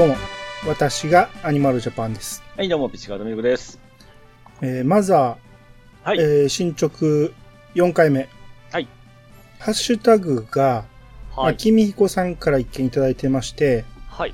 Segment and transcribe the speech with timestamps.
[0.00, 0.16] どうも、
[0.66, 2.42] 私がアニマルジャパンです。
[2.56, 3.78] はい、どうも、ピチカードミルクです。
[4.62, 5.36] えーまずは、
[6.02, 6.18] はい。
[6.18, 6.96] えー進捗
[7.74, 8.26] 4回目。
[8.72, 8.88] はい。
[9.58, 10.86] ハッシュタグが、
[11.36, 11.56] まあ、はい。
[11.58, 14.32] 君彦さんから一件いただいてまして、はい。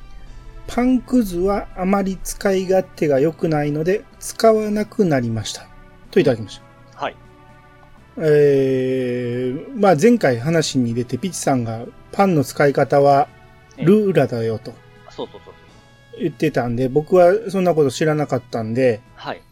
[0.68, 5.66] パンくずはあまり使い勝手が良くないので、使わなくなりました。
[6.12, 6.60] といただきまし
[6.94, 7.02] た。
[7.02, 7.16] はい。
[8.18, 13.26] えー、まあ前回話に出てピチさんがパンの使い方は
[13.78, 14.72] ルーラだよと
[15.16, 15.40] そうそう。
[16.18, 19.42] 言ってたんで、僕はそんなこと知らなかったんで、はい。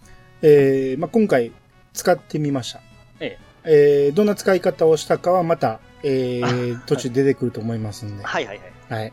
[0.42, 1.52] えーまあ、今回
[1.92, 2.80] 使ってみました。
[3.20, 8.24] ええーどんな使い方をしたかはまた、えーあ途中出てくると思いますんで。
[8.24, 9.00] はいはいはい。
[9.00, 9.12] はい。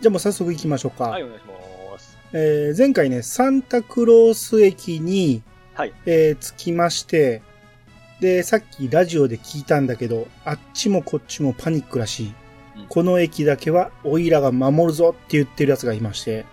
[0.00, 1.04] じゃあもう早速行きましょうか。
[1.04, 2.18] はい、お願いします。
[2.32, 5.42] えー前回ね、サンタクロース駅に、
[5.74, 5.92] はい。
[6.06, 7.42] えー着きまして、
[8.20, 12.26] で、さっきラジオで聞いたんだけど、あっちもこっちもパニックらしい。
[12.28, 12.34] うん
[12.88, 16.46] この駅だけは、オイラが守るぞって言ってるやつがいまして、はい。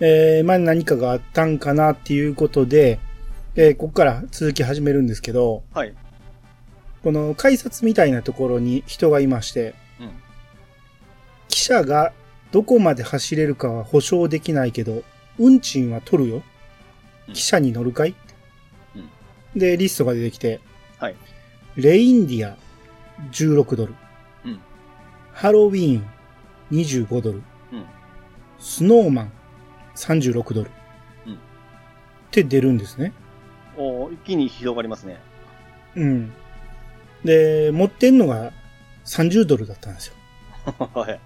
[0.00, 3.00] えー、まあ何かがあったんかなっていうことで、
[3.56, 5.94] えーここから続き始めるんですけど、はい。
[7.02, 10.06] この改札みたいなところに人がいまして、うん。
[11.48, 12.12] 汽車が
[12.52, 15.02] どこまで走れるかは保証できないけど、
[15.38, 16.36] 運賃は取るよ。
[16.36, 16.42] うん
[17.28, 18.14] 汽車に乗るかい、
[19.54, 20.60] で、リストが出てきて、
[20.98, 21.16] はい。
[21.76, 22.56] レインディア
[23.32, 23.94] 16ドル。
[24.44, 24.60] うん。
[25.32, 26.06] ハロウィーン
[26.70, 27.42] 25ドル。
[27.72, 27.84] うん。
[28.58, 29.32] スノーマン
[30.06, 30.70] 36ドル。
[31.26, 31.36] うんっ
[32.30, 33.12] て出るんですね。
[33.76, 35.18] おー一気に広がりますね。
[35.96, 36.32] うん。
[37.24, 38.52] で、持ってんのが
[39.06, 40.14] 30ドルだったんですよ。
[40.94, 41.20] はい。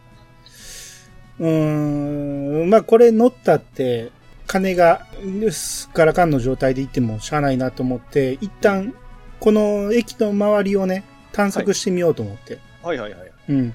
[1.41, 4.11] うーん、まあこれ乗ったって、
[4.47, 5.07] 金が
[5.51, 8.95] すっからかんの状態で行ってもしゃあないなと思って、一旦、
[9.41, 12.59] この駅の周りをね、探索してみようと思って。
[12.83, 13.33] はいはいはい。
[13.49, 13.75] うん。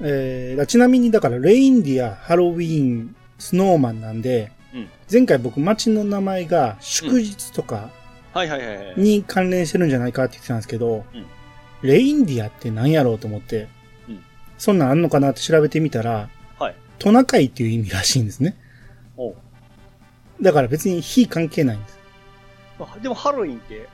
[0.00, 4.88] えーだちなみにだから、レインディア、ハロウィーン、スノーマンなんで、うん。
[5.10, 7.90] 前回僕街の名前が祝日とか
[8.32, 8.94] はいはいはいはい。
[8.96, 11.26] に関連してるんじゃないかって言ってたんですけど、うん
[11.82, 13.68] レインディアって何やろうと思って、
[14.08, 14.24] うん
[14.56, 16.74] そんなんあんのかなって調べてみたら、はい。
[16.98, 18.56] トナカイっていう意味らしいんですね。
[20.40, 21.98] だから別に火関係ないんです。
[22.80, 23.88] あでもハロウィンって、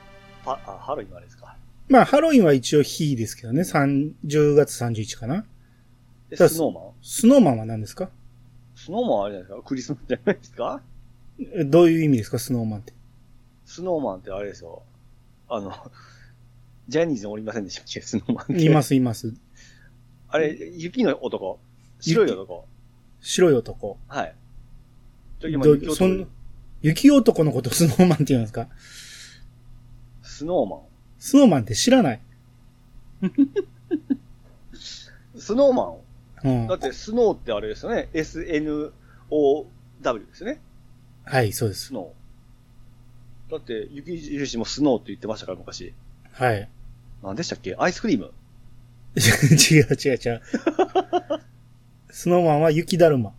[0.45, 1.55] パあ、ハロウィンはあれですか？
[1.89, 3.61] まあ、ハロウィンは一応火ですけどね。
[3.61, 5.45] 3 10月31かな。
[6.33, 6.83] スノーマン？
[7.01, 8.09] スノーマンは何ですか？
[8.85, 9.67] スノーマンはあれじゃないですか？
[9.69, 10.81] クリスマスじゃないですか？
[11.55, 12.37] えどういう意味ですか？
[12.37, 12.91] スノーマンって。
[13.65, 14.83] スノーマンってあれですよ。
[15.47, 15.71] あの、
[16.89, 18.01] ジャニーズにおりませんでしたっけ？
[18.01, 18.61] スノーマンって。
[18.61, 19.33] いますいます。
[20.27, 21.59] あれ、雪の男？
[22.01, 22.65] 白い男？
[23.21, 23.97] 白い男。
[24.09, 24.35] はい。
[25.39, 26.27] ど今雪男そん
[26.81, 28.67] 雪男のことスノーマンって言うんですか？
[30.23, 30.79] スノーマン。
[31.19, 32.19] スノーマンって知らない。
[35.37, 35.95] スノーマン
[36.43, 36.75] うんだ。
[36.75, 38.09] って、スノーってあれですよね。
[38.13, 38.91] SNOW
[39.31, 40.61] ですよね。
[41.25, 41.93] はい、そうですス。
[41.93, 43.51] ノー。
[43.51, 45.93] だって、雪印もスノーって言ってましたから、昔。
[46.31, 46.69] はい。
[47.21, 47.75] 何でしたっけ？
[47.77, 48.31] アイスクリーム？
[49.15, 49.19] 違
[49.79, 50.41] う違う違う。
[52.09, 53.33] スノーマンは雪だるま。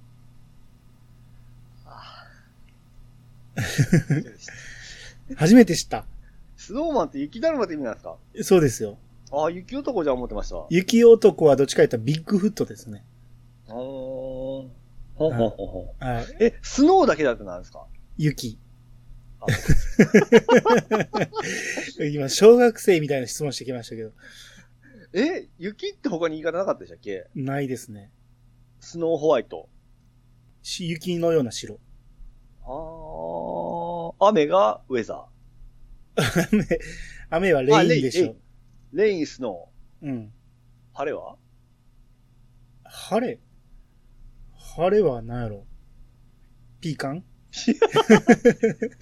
[5.37, 6.07] 初めて知った。
[6.57, 8.17] スノーマンって雪だるまって意味なんですか？
[8.43, 8.99] そうですよ。
[9.37, 10.65] ああ、雪男じゃ思ってました。
[10.71, 13.05] 雪男はどっちか言ったらビッグフットですね。
[13.69, 14.71] あーほ
[15.17, 16.05] んほんほんほん。
[16.07, 16.27] はい。
[16.41, 17.87] え、スノーだけだってなんですか？
[18.17, 18.59] 雪。
[19.41, 19.47] あ
[22.13, 24.13] 今、小学生みたいな質問してきましたけど。
[25.13, 27.27] え、雪って他に言い方なかったでしたっけ？
[27.35, 28.11] ないですね。
[28.81, 29.69] スノーホワイト。
[30.63, 31.79] し雪のような白。
[32.65, 35.27] あー、雨がウェザ
[37.31, 38.37] 雨、雨はレインでしょ。
[38.95, 39.69] あレインスノ
[40.03, 40.11] うん。
[40.11, 40.27] ー。
[40.95, 41.37] 晴れは？
[42.85, 43.39] 晴れ？
[44.77, 45.65] 晴れは何やろ？
[46.81, 47.25] ピーカン？
[47.53, 47.75] ピ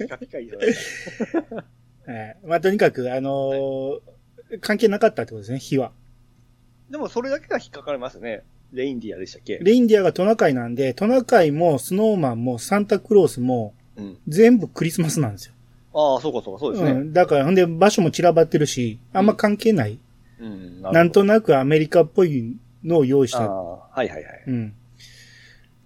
[0.09, 1.57] カピカいいじゃないですか。
[2.07, 2.39] はい。
[2.45, 4.01] まあ、とにかく、あのー
[4.61, 5.93] 関係なかったってことですね、火は。
[6.91, 8.43] でもそれだけが引っかかりますね。
[8.73, 9.59] レインディアでしたっけ？
[9.63, 14.19] レインディアがトナカイなんで、トナカイもスノーマンもサンタクロースもうん。
[14.29, 15.55] 全部クリスマスなんですよ。
[15.95, 16.93] ああ、そうかそうか、そうですね。
[16.93, 17.13] ん。
[17.13, 19.99] だから、ほんで場所も散らばってるし、あんま関係ない。
[20.39, 20.83] うん。
[20.83, 23.45] なんとなくアメリカっぽいのを用意した。
[23.45, 24.25] ああ、はいはいはい。
[24.47, 24.75] うん。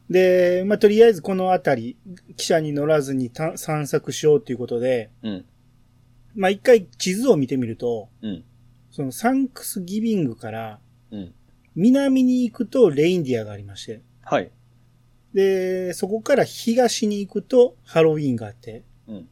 [0.08, 1.96] で、まあ、とりあえずこの辺り、
[2.36, 5.44] 汽車に乗らずにた散策しようということで、うん。
[6.34, 8.44] まあ、一回地図を見てみると、うん。
[8.90, 10.78] そのサンクスギビングから
[11.10, 11.34] うん。
[11.74, 14.50] 南に行くとレインディアがありまして、はい。
[15.34, 19.28] で、そこから東に行くとハロウィーンがあって、うん。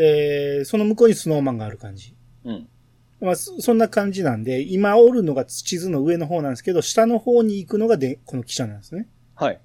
[0.00, 2.14] えーその向こうにスノーマンがある感じ。
[2.44, 2.68] うん。
[3.20, 9.08] まあ、そそんな感じなんで、今おるのが地図の上の方なんですけど、下の方に行くのがで、この汽車なんですね。
[9.34, 9.60] はい。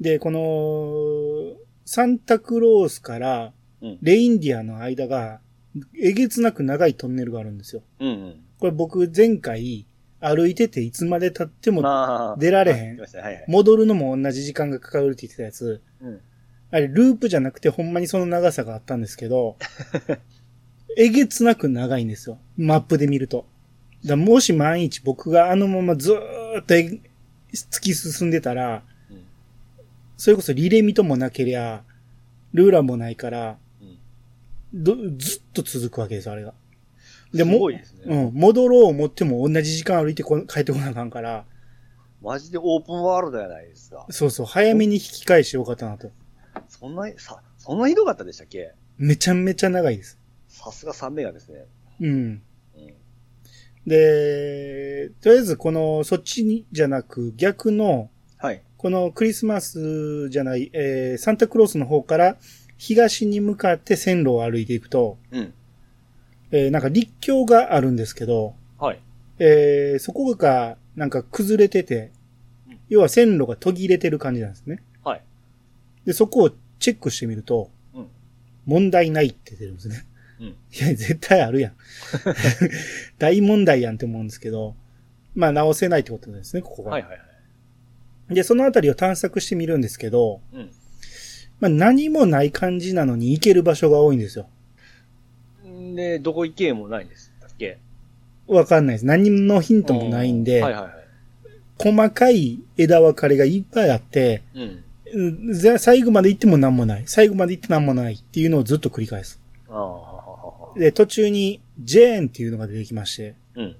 [0.00, 3.52] で、この、サンタクロースから
[3.82, 3.98] うん。
[4.02, 5.40] レインディアの間が、
[5.98, 7.82] えげつなく長いトンネルがあるんですよ。
[7.98, 8.40] うんうん。
[8.58, 9.86] これ僕前回
[10.20, 12.98] 歩いてていつまで経ってもまあ、出られへん。
[13.48, 15.80] 戻るのも同じ時間がかかるって言ってたやつ。
[16.02, 16.20] うん。
[16.70, 19.56] あれ、ループじゃなくてほんまにその長さがあったんですけど、
[20.96, 22.38] えげつなく長いんですよ。
[22.56, 23.46] マップで見ると。
[24.04, 27.00] だもし万一僕があのままずーっとえ
[27.52, 29.22] 突き進んでたら、うん。
[30.16, 31.82] それこそリレミともなけりゃ、
[32.52, 33.98] ルーラーもないから、うん。
[34.72, 36.54] どずっと続くわけです、あれが。
[37.30, 37.84] すでも、ね。
[38.04, 41.44] うん、戻ろう思っても同じ時間歩いてこ帰ってこなあかんから、
[42.22, 44.06] マジでオープンワールドやないですか。
[44.10, 46.10] そうそう、早めに引き返してよかったなと。
[46.68, 48.72] そんな、さ、そんなひどかったでしたっけ？
[48.98, 50.18] めちゃめちゃ長いです。
[50.48, 51.66] さすが3メガですね。
[52.00, 52.08] うん。
[52.08, 52.94] うん。
[53.86, 58.62] で、とりあえずこの、そっちにじゃなく逆の、はい。
[58.76, 62.38] このクリスマスじゃない、えー、サンタクロースの方から
[62.78, 65.54] 東に向かって線路を歩いていくと、うん。
[66.50, 69.00] えー、なんか立教があるんですけど、はい。
[69.38, 72.12] えー、そこがなんか崩れてて
[72.68, 74.82] うん、要は線路が途切れてる感じなんですね。
[76.00, 76.06] はい。
[76.06, 78.06] で、そこをチェックしてみると、うん。
[78.66, 80.06] 問題ないって出るんですね。
[80.40, 80.46] うん。
[80.72, 81.72] いや、絶対あるやん。
[83.18, 84.74] 大問題やんって思うんですけど、
[85.34, 86.90] まあ直せないってことですね、ここが。
[86.92, 87.16] はいはいは
[88.30, 88.34] い。
[88.34, 90.70] で、そのあたりを探索してみるんですけど、うん。
[91.60, 94.48] まあ何もない感じなのに行ける場所が多いんですよ。
[95.66, 97.78] んで、どこ行けもないんですっけ？
[98.46, 99.06] わかんないです。
[99.06, 100.92] 何のヒントもないんで、はいはいはい。
[101.78, 104.84] 細かい枝分かれがいっぱいあって、うん。
[105.12, 107.04] うんぜ最後まで行っても何もない。
[107.06, 109.40] 最後まで行って何もないっていうのをずっと繰り返す。
[110.76, 113.76] で、途中にジェーンっていうのが出てきまして、うん。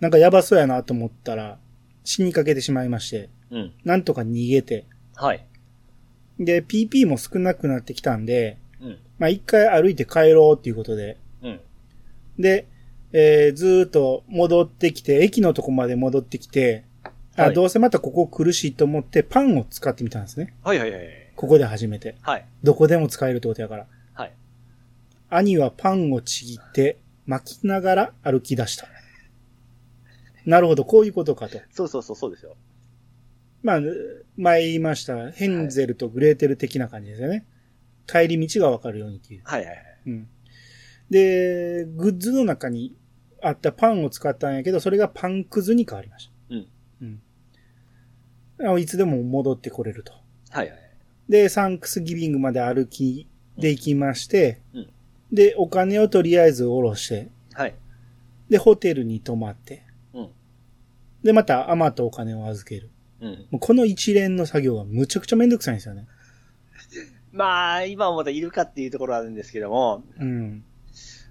[0.00, 1.58] なんかやばそうやなと思ったら
[2.04, 3.72] 死にかけてしまいまして、うん。
[3.84, 5.44] なんとか逃げて、はい。
[6.38, 8.98] で、PP も少なくなってきたんで、うん。
[9.18, 11.60] まあ一回歩いて帰ろうっていうことで、うん。
[12.38, 12.68] で、
[13.12, 16.84] えーずーっと戻ってきて、駅のとこまで戻ってきて、
[17.38, 20.54] あ、はいどうせまたここ苦しいと思ってパンを使ってみたんですね。
[20.62, 21.02] はいはいはい。
[21.36, 22.16] ここで初めて。
[22.22, 22.44] はい。
[22.62, 23.86] どこでも使えるってことやから。
[24.14, 24.32] はい。
[25.30, 28.88] 兄はパンをちぎって巻きながら歩き出した。
[30.44, 31.60] なるほど、こういうことかと。
[31.70, 32.56] そうそうそう、そうですよ。
[33.62, 33.80] まあ、
[34.36, 37.44] 前言いました、ヘンゼルとグレーテル的な感じですよね。
[38.06, 39.42] 帰り道がわかるようにっていう。
[39.44, 39.84] はいはいはい。
[40.06, 40.28] うん。
[41.10, 42.96] で、グッズの中に
[43.42, 46.32] あったパンを使ったんやけど、それがパンくずに変わりました。
[48.78, 50.12] いつでも戻ってこれると。
[50.50, 50.78] はいはい。
[51.28, 54.90] で、サンクスギビングまで歩きで行きまして、うん
[55.32, 57.74] で、お金をとりあえず下ろして、はい。
[58.48, 59.84] で、ホテルに泊まって、
[60.14, 60.30] うん。
[61.22, 62.90] で、また余ったお金を預ける。
[63.20, 63.46] うん。
[63.50, 66.06] もうこの一連の作業がむちゃくちゃめんどくさいんですよね。
[67.30, 70.64] まあ、今はまだいるかっていうところはあるんですけども、うん。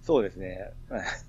[0.03, 0.71] そうですね。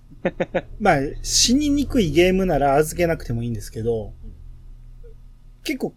[0.79, 4.13] まあ、死ににくいゲームなら預けなくてもいいんですけど、
[5.65, 5.95] 結構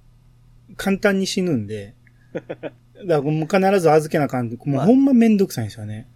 [0.77, 1.93] 簡単に死ぬんで、
[2.33, 2.71] だか
[3.05, 4.49] らもう必ず預けなあかん。
[4.49, 6.07] もうまあほんまめんどくさいんですよね。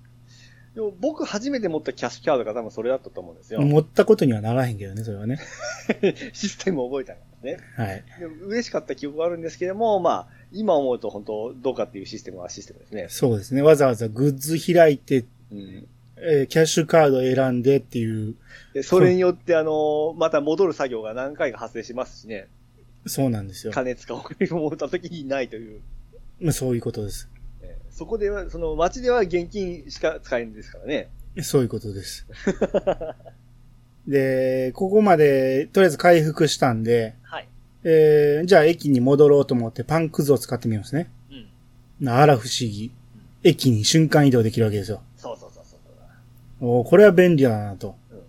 [0.75, 3.62] でも僕初めて持ったキャッシュカードが多分それだったと思うんですよ。
[3.62, 5.39] 持ったことにはならへんけどね、それはね。
[6.34, 7.58] システムを覚えたんですね。
[7.77, 8.03] はい。
[8.19, 13.08] でも嬉しかった記憶があるんですけども、まあ、今思うと本当どうかっていうシステムはシステムですね。
[13.10, 13.62] そうですね。
[13.62, 15.88] わざわざグッズ開いて、うん。
[16.17, 18.36] えーキャッシュカードを選んでっていう、
[18.74, 22.48] で、それによってあの、また戻る作業が何回か発生しますしね。
[23.05, 23.74] そうなんですよ。
[23.74, 25.81] 金使おうと思った時にないという。
[26.39, 27.29] まあそういうことです。
[27.62, 31.09] えーそこでは、その街では現金しか使えるんですからね。
[31.41, 32.27] そういうことです。
[34.07, 37.47] で、ここまで、とりあえず回復したんで、はい。
[37.83, 41.09] えーじゃあ駅に戻ろうと思ってパンくずを使ってみますね。
[42.01, 42.09] うん。
[42.09, 42.91] あら不思議。
[43.43, 45.01] 駅に瞬間移動できるわけですよ。
[45.15, 45.79] そうそうそうそう。
[46.67, 47.95] おーこれは便利だなと。
[48.12, 48.19] うん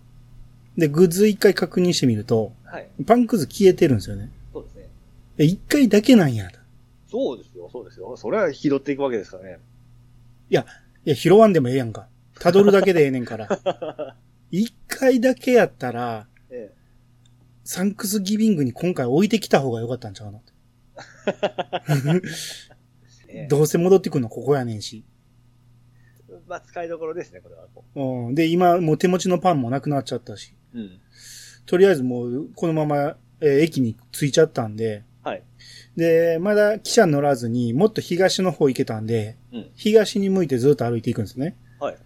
[0.79, 2.89] で、グッズ一回確認してみると、はい。
[3.07, 4.31] パンくず消えてるんですよね。
[5.45, 6.59] 一回だけなんやと。
[7.09, 8.17] そうですよ、そうですよ。
[8.17, 9.59] それは拾っていくわけですからね。
[10.51, 10.67] いや、
[11.15, 12.09] 拾わんでもええやんか。
[12.37, 13.49] 辿るだけでええねんから。
[14.51, 16.73] 一回だけやったら、え
[17.65, 20.43] サンクスギビングに今回置いてきた方が良かったんちゃうの？
[23.49, 25.05] どうせ戻ってくるのここやねんし。
[26.47, 27.67] まあ、使いどころですね、これは。
[28.27, 28.35] うん。
[28.35, 30.55] で、今、もう手持ちのパンもなくなっちゃったし。
[30.75, 31.01] うん。
[31.67, 35.05] とりあえずもう、このまま、えー駅に着いちゃったんで、はい。
[35.97, 39.71] で、まだ汽車乗らずに、もっと東の方行けたんで、うん。
[39.75, 41.57] 東に向いてずっと歩いていくんですね。
[41.81, 41.97] はい。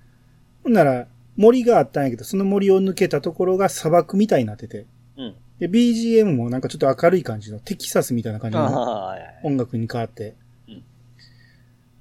[0.63, 5.35] ほんなら、森があったんやけど、その森を抜けたところが砂漠みたいになってて、うん。
[5.59, 9.11] で、BGM もなんかちょっと明るい感じのテキサスみたいな感じあの。
[9.43, 10.35] 音楽に変わって
[10.69, 10.85] うん。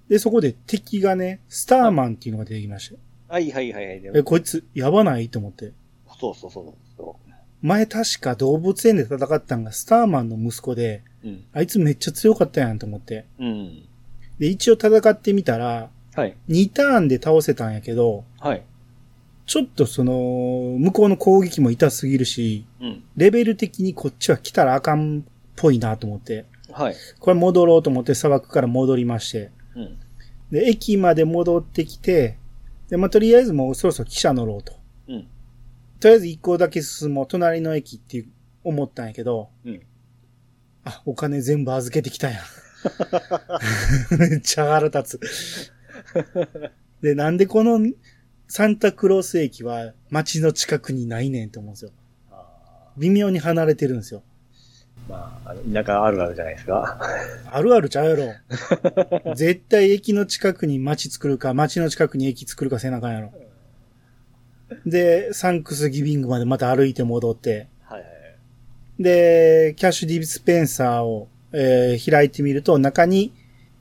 [0.10, 2.94] で、そこで敵がね、スターマンっていうのが出てきまし
[3.28, 3.34] た。
[3.34, 4.02] はいはいはいはい。
[4.02, 5.72] でえ、こいつ、やばないと思って。
[6.20, 7.30] そうそうそうそう。
[7.62, 11.44] 前確か動物園で戦ったんがスターマンの息子で、うん。
[11.54, 13.26] あいつめっちゃ強かったやんと思って。
[13.40, 13.84] うん。
[14.40, 16.36] で、一応戦ってみたら、はい。
[16.50, 18.64] 2ターンで倒せたんやけど、はい。
[19.46, 23.04] ちょっとその、向こうの攻撃も痛すぎるし、うん。
[23.16, 25.22] レベル的にこっちは来たらあかんっ
[25.56, 26.96] ぽいなと思って、はい。
[27.20, 29.98] これ戻ろうと思って砂漠から戻りまして、うん。
[30.52, 32.38] で、駅まで戻ってきて、
[32.90, 34.74] で、まあ、とりあえずもうそろそろ汽車乗ろうと。
[35.08, 35.28] うん。
[36.00, 38.26] とりあえず一個だけ進もう、隣の駅って
[38.64, 39.82] 思ったんやけど、うん。
[40.86, 42.44] あ、お金全部預けてきたやん。
[44.18, 45.72] めっちゃ腹立つ。
[47.02, 47.80] で、なんでこの
[48.48, 51.92] サンタクロース駅は街の近くにないねんと思うんですよ。
[52.32, 54.24] あ微妙に離れてるんですよ。
[55.08, 57.00] ーまあ、あの、田舎あるあるじゃないですか。
[57.52, 59.36] あるあるちゃうやろ。
[59.36, 63.34] 絶対駅の近くに街作るか、街の近くに駅作るかせなあかんやろ。
[64.86, 67.68] で、サンクスギビングまでまた歩いて戻って。
[69.00, 73.34] で、キャッシュディスペンサーを、えー開いてみると、中に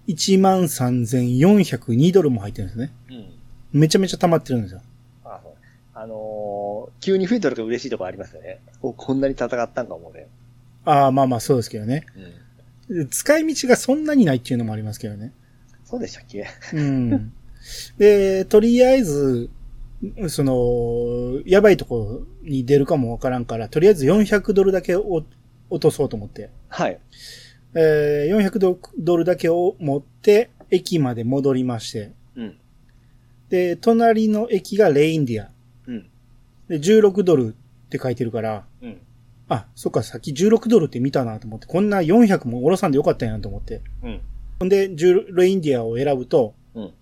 [0.08, 2.92] 13,402ドルも入ってるんですね。
[3.10, 3.80] うん。
[3.80, 4.80] めちゃめちゃ溜まってるんですよ。
[5.24, 5.52] あそう。
[5.94, 6.58] あのー
[7.00, 8.60] 急に増えたら嬉しいところありますよね。
[8.82, 10.26] お、こんなに戦ったんかもね。
[10.84, 12.06] ああ、まあまあそうですけどね。
[12.88, 13.08] うん。
[13.08, 15.32] 使い道がそんなにないっていうのもありますけどね。
[15.84, 16.46] そうでしたっけ？
[16.72, 17.32] うん。
[17.98, 19.50] で、とりあえず、
[20.28, 25.24] その、やばいとこに出るかもわからんから、とりあえず400ドルだけお
[25.70, 26.50] 落とそうと思って。
[26.68, 26.98] はい。
[27.74, 32.12] えー、400ドルだけを持って、駅まで戻りまして。
[32.36, 32.58] うん。
[33.48, 35.50] で、隣の駅がレインディア。
[35.86, 36.06] うん。
[36.68, 37.54] で、16ドル
[37.86, 38.98] って書いてるから、うん。
[39.48, 43.82] あ、そっか、さっき16ドルって見たなと思って、こんな400も下ろさんでよかったんやなと思って。
[44.02, 44.20] うん。
[44.60, 46.92] ほんで、10レインディアを選ぶと、うん。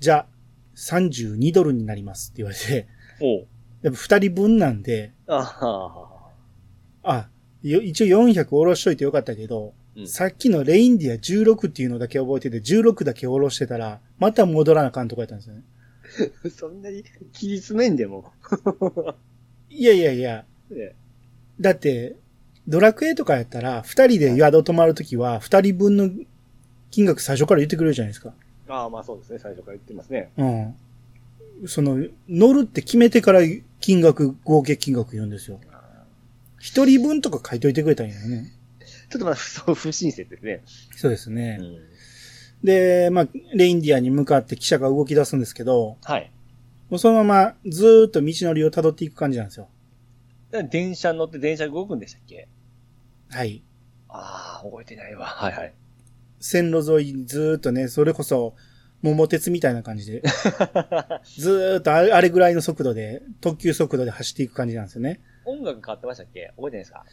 [0.00, 0.26] じゃあ、
[0.76, 2.86] 32ドルになりますって言われて、
[3.20, 3.46] おう。
[3.82, 6.30] やっぱ二人分なんで、あは
[7.02, 7.28] あ、
[7.62, 15.62] よ一応400下ろしといてよかったけど、うんさっきのレインディア16っていうのだけ覚えてて、16だけ下ろしてたら、また戻らなあかんとかやったんですよね。
[16.50, 18.32] そんなに切り詰めんでも。
[19.68, 20.94] いやいやいや、ね
[21.60, 22.16] だって、
[22.66, 26.10] ドラクエとかやったら、二人で宿泊まるときは、二人分の
[26.90, 28.32] 金額最初から言ってくれるじゃないですか。
[28.68, 29.38] ああ、まあそうですね。
[29.38, 30.30] 最初から言ってますね。
[30.38, 30.74] うん。
[31.66, 33.40] その、乗るって決めてから
[33.80, 35.60] 金額、合計金額言うんですよ。
[36.58, 38.52] 一人分とか書いといてくれたんやね。
[39.10, 40.62] ちょっとまだそう不親切ですね。
[40.96, 41.58] そうですね。
[41.58, 41.78] ん。
[42.64, 46.30] で、まあ、レインディアに向かって汽車が動き出すんですけど、はい。
[46.88, 49.68] もうそのままずーっと道のりを辿っていく感じなんですよ。
[50.70, 52.46] 電車に乗って電車動くんでしたっけ？
[53.30, 53.62] はい。
[54.08, 55.24] ああ、覚えてないわ。
[55.26, 55.74] はいはい。
[56.38, 58.54] 線路沿いにずーっとね、それこそ、
[59.02, 60.22] 桃鉄みたいな感じで、
[61.38, 65.20] ずーっとあれぐらいの速度で、特急速度で走っていく感じなんですよね。
[65.44, 66.52] 音楽変わってましたっけ？
[66.56, 67.04] 覚えてないですか？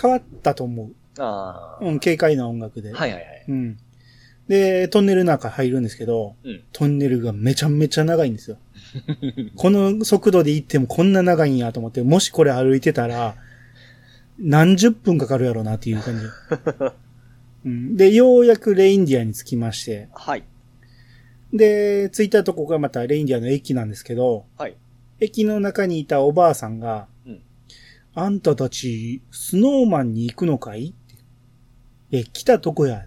[0.00, 0.92] 変わったと思う。
[1.20, 1.84] ああ。
[1.84, 2.92] うん、軽快な音楽で。
[2.92, 3.44] はいはいはい。
[3.48, 3.78] うん。
[4.48, 6.62] で、トンネルの中入るんですけど、うん。
[6.72, 8.56] トンネルがめちゃめちゃ長いんですよ。
[9.56, 13.36] この速度で行ってもこんな長いんやと思って、もしこれ歩いてたら、
[14.38, 16.24] 何十分かかるやろうなっていう感じ。
[17.64, 20.42] うん、で、ようやくレインディアに着きまして、はい。
[21.52, 24.76] で、着いたとこがまたレインディアの駅なんですけど、はい。
[25.20, 27.42] 駅の中にいたおばあさんが、うん
[28.14, 30.94] あんたたち、スノーマンに行くのかい？
[32.10, 33.06] え、来たとこや。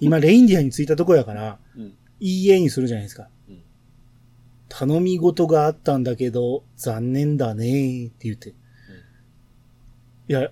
[0.00, 1.94] 今、レインディアに着いたとこやから、うん。
[2.20, 3.28] いい絵にするじゃないですか。
[3.48, 3.62] うん
[4.72, 8.50] 頼み事があったんだけど、残念だねって言って。
[10.28, 10.48] いや、い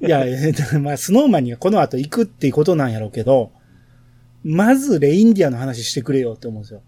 [0.00, 0.52] や、え
[0.82, 3.52] まあ、スノーマンにはこの後行くっていうことなんやろうけど、
[4.44, 6.82] まずレインディアの話してくれよって思うんですよ。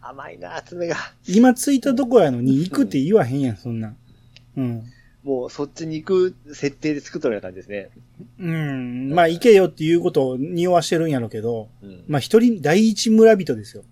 [0.00, 0.96] 甘いな、爪が。
[1.28, 3.96] 今着いたとこやのに行くって言わへんやん、そんなん。
[4.56, 4.82] うん。
[5.22, 7.90] もうそっちに行く設定で作っとるような感じですね。
[8.40, 9.14] うん。
[9.14, 12.04] まあ行けよっていうことを匂わしてるんやろうけど、うん。
[12.08, 13.84] まあ一人、第一村人ですよ。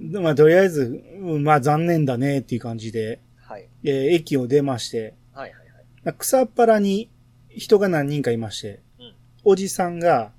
[0.20, 3.68] まあとりあえず、うんまあ残念だねっていう感じで、はい。
[3.84, 5.84] えー駅を出まして、はいはいはい。
[6.04, 7.08] まあ草っ腹に
[7.48, 9.12] 人が何人かいまして、うん
[9.44, 10.32] おじさんが、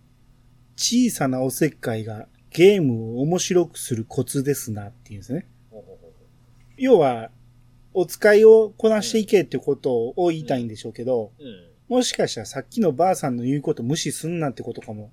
[0.83, 5.47] 小さなおせっかいがゲームを面白くするコツですなっていうんですね。
[6.75, 7.31] 要は、
[7.93, 11.95] お使いをこなしていけってことを言いたいんでしょうけど、うん。
[11.95, 15.09] もしかしたらさっきのばあさんの言うこと無視すんなってことかも。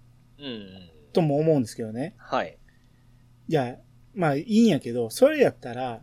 [1.12, 2.14] とも思うんですけどね。
[2.18, 2.58] はい。
[3.46, 3.76] いや、
[4.12, 6.02] まあいいんやけど、それやったら、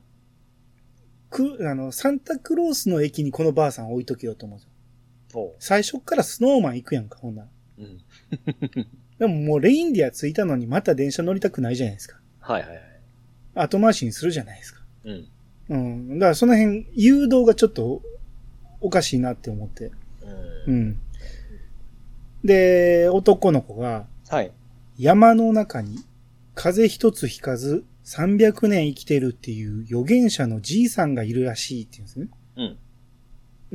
[1.29, 4.59] く、あの、サンタクロースの駅にこのばあさん置いとけよと思う。
[5.59, 7.49] 最初っからスノーマン行くやんか、ほんなら。
[7.79, 7.97] うん。
[9.19, 12.19] でももうレインディア着いたのにまた電車乗りたくないじゃないですか。
[12.39, 12.81] はいはいはい。
[13.55, 14.81] 後回しにするじゃないですか。
[15.05, 15.27] うん。
[15.69, 16.19] うん。
[16.19, 18.01] だからその辺、誘導がちょっと
[18.79, 19.85] おかしいなって思って。
[19.85, 19.93] う。
[20.67, 20.99] うんん。
[22.43, 24.51] で、男の子がはい。
[24.97, 26.03] 山の中に
[26.55, 32.29] 風邪一つひかず300年生きてるっていう預言者のじいさんがいるらしいって言うんですね。
[32.57, 32.63] う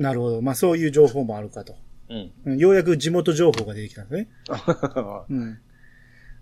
[0.00, 0.02] ん。
[0.02, 0.42] なるほど。
[0.42, 1.76] まあそういう情報もあるかと。
[2.12, 2.52] うん。
[2.52, 4.28] うんようやく地元情報が出てきたんですね。
[5.28, 5.58] うん。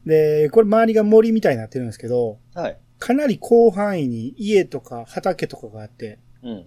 [0.05, 2.79] で、これ周りが森みたいになってるんですけど、はい。
[2.99, 6.67] かなり広範囲に家とか畑とかがあって、うん。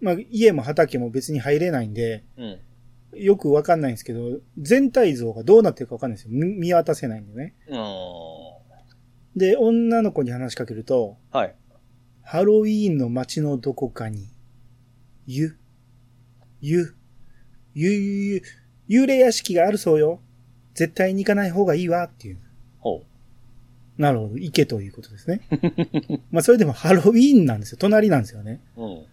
[0.00, 2.58] まあ家も畑も別に入れないんで、うん。
[3.12, 6.30] よくわかんないんですけど、全体像がどうなってるかわかんないですよ。
[6.32, 7.54] 見見渡せないんでね。
[7.68, 9.38] うん。
[9.38, 11.54] で、女の子に話しかけると、はい。
[12.22, 14.28] ハロウィーンの街のどこかに、
[15.26, 15.56] ゆ、
[16.60, 16.94] ゆ、
[17.74, 18.42] ゆ、ゆ、
[18.88, 20.20] ゆ幽霊屋敷があるそうよ。
[20.74, 22.38] 絶対に行かない方がいいわっていう。
[22.80, 23.02] ほ
[23.98, 24.36] なるほど。
[24.36, 25.42] 行けということですね。
[26.32, 27.78] まあそれでもハロウィーンなんですよ。
[27.78, 28.60] 隣なんですよね。
[28.76, 28.82] う。
[28.82, 29.04] うん。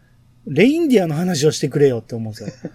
[0.48, 2.66] レインディアの話をしてくれよって思うんです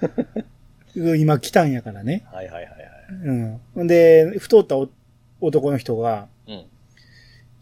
[0.94, 1.16] よ。
[1.16, 2.24] 今来たんやからね。
[2.30, 3.60] はいはいはいはい。
[3.74, 3.86] うん。
[3.86, 4.90] で、太ったお
[5.40, 6.64] 男の人が、うん。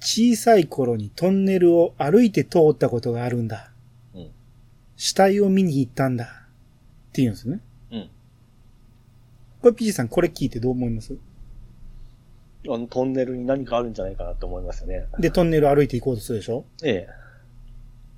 [0.01, 3.71] 小さい頃にトンネルを歩いて通ったことがあるんだ。
[4.15, 4.31] うん。
[4.97, 6.25] 死体を見に行ったんだ。
[6.25, 7.61] って言うんですね。
[9.63, 9.63] うん。
[9.63, 11.15] これ、ピジさん、これ聞いてどう思います？
[12.69, 15.07] あの、トンネルに何かあるんじゃないかなって思いますよね。
[15.19, 16.65] で、トンネル歩いて行こうとするでしょ？
[16.85, 17.07] え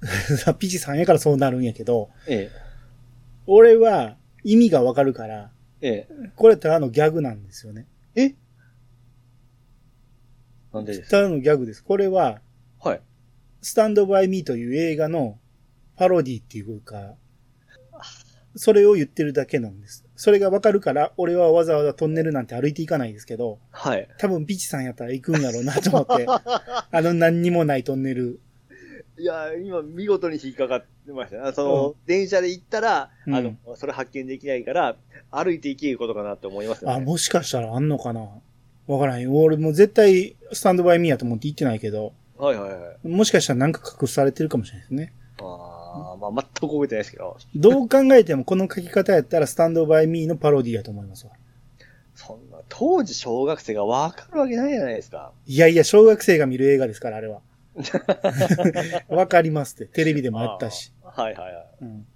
[0.59, 2.51] ピジさんやからそうなるんやけど、え。
[2.53, 2.73] え
[3.47, 6.09] 俺は意味がわかるから、え。
[6.11, 7.87] えこれただのギャグなんですよね。
[8.17, 8.23] え。
[8.25, 8.35] え？
[10.73, 11.11] なんでです？
[11.11, 11.85] ただのギャグです。
[11.85, 12.41] これは、
[12.81, 13.01] はい。
[13.61, 15.39] スタンドバイミーという映画の
[15.97, 17.15] パロディっていうか、
[18.57, 20.05] それを言ってるだけなんです。
[20.23, 24.09] それがわかるから、俺はわざわざトンネルなんて歩いていかないですけど、はい。
[24.19, 28.39] 多分ピチさんやったら行くんやろうなと思って、 あの何にもないトンネル。
[29.19, 31.43] いや、今見事に引っかかってましたね。
[31.49, 34.97] あその、電車で行ったら、うんあの、それ発見できないから、
[35.33, 36.95] 歩いて行けることかなって思いますよね。
[36.99, 38.29] あ、もしかしたらあんのかな
[38.87, 39.35] わからんよ。
[39.35, 43.09] 俺もう絶対スタンドバイミーやと思って行ってないけど、はいはいはい。
[43.09, 45.13] もしかしたらなんか隠されてるかもしれないですね。
[45.41, 45.72] ああ、
[46.21, 51.33] まあ、全く覚えてないですけど、どう考えてもこの書き方やったらスタンドバイミーのパロディやと思いますわ。
[52.15, 55.33] そんな、当時小学生がわかるわけないじゃないですか。
[55.47, 57.41] いやいや、小学生が見る映画ですから、あれは。
[59.09, 59.87] わかりますって。
[59.87, 60.93] テレビでもあったし。
[61.03, 61.67] はいはいはい。
[61.81, 62.07] うん。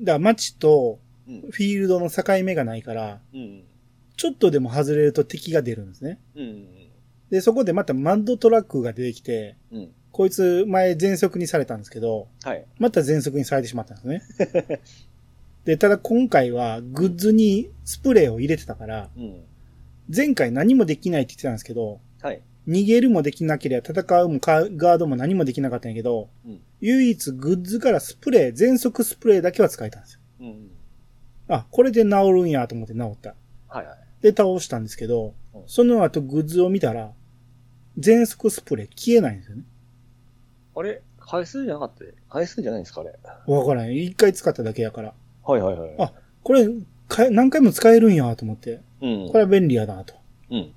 [0.00, 0.98] だから街と
[1.28, 1.40] うん。
[1.50, 3.64] フィールドの境目がないから、うん。
[4.16, 6.20] ちょっとでも外れると敵が出るんですね。
[6.34, 6.68] うん。
[7.30, 9.92] で、そこでまたマッドトラックが出てきて、うん。
[10.12, 12.64] こいつ前全速にされたんですけど、はい。
[12.78, 14.80] また全速にされてしまったんですね。
[15.64, 19.40] で、ただ今回はグッズにスプレーを入れてたから、うん。
[20.14, 22.42] 前回何もできないって言ってたんですけど、はい。
[22.68, 26.60] 逃げるもできなければ戦うもかガードも何もできなかったんやけど、うん。
[26.80, 30.20] 唯一グッズからスプレー、全速スプレーだけは使えたんですよ。
[30.40, 30.70] うん。
[31.48, 33.34] あ、これで治るんやと思って治った。
[33.68, 33.96] はいはい。
[34.22, 37.12] で、倒したんですけどうん、その後グッズを見たら、
[37.98, 39.64] 全速スプレー消えないんですよね。
[40.74, 41.02] あれ？
[41.18, 42.04] 回数じゃなかった？
[42.28, 43.14] 回数じゃないんですかあれ？
[43.46, 44.04] わからない。
[44.04, 45.14] 一回使っただけやから。
[45.44, 45.94] はいはいはい。
[45.98, 46.66] あこれ、
[47.08, 48.80] か何回も使えるんやと思って。
[49.00, 49.28] うん。
[49.28, 50.14] これは便利やなと。
[50.50, 50.72] うん。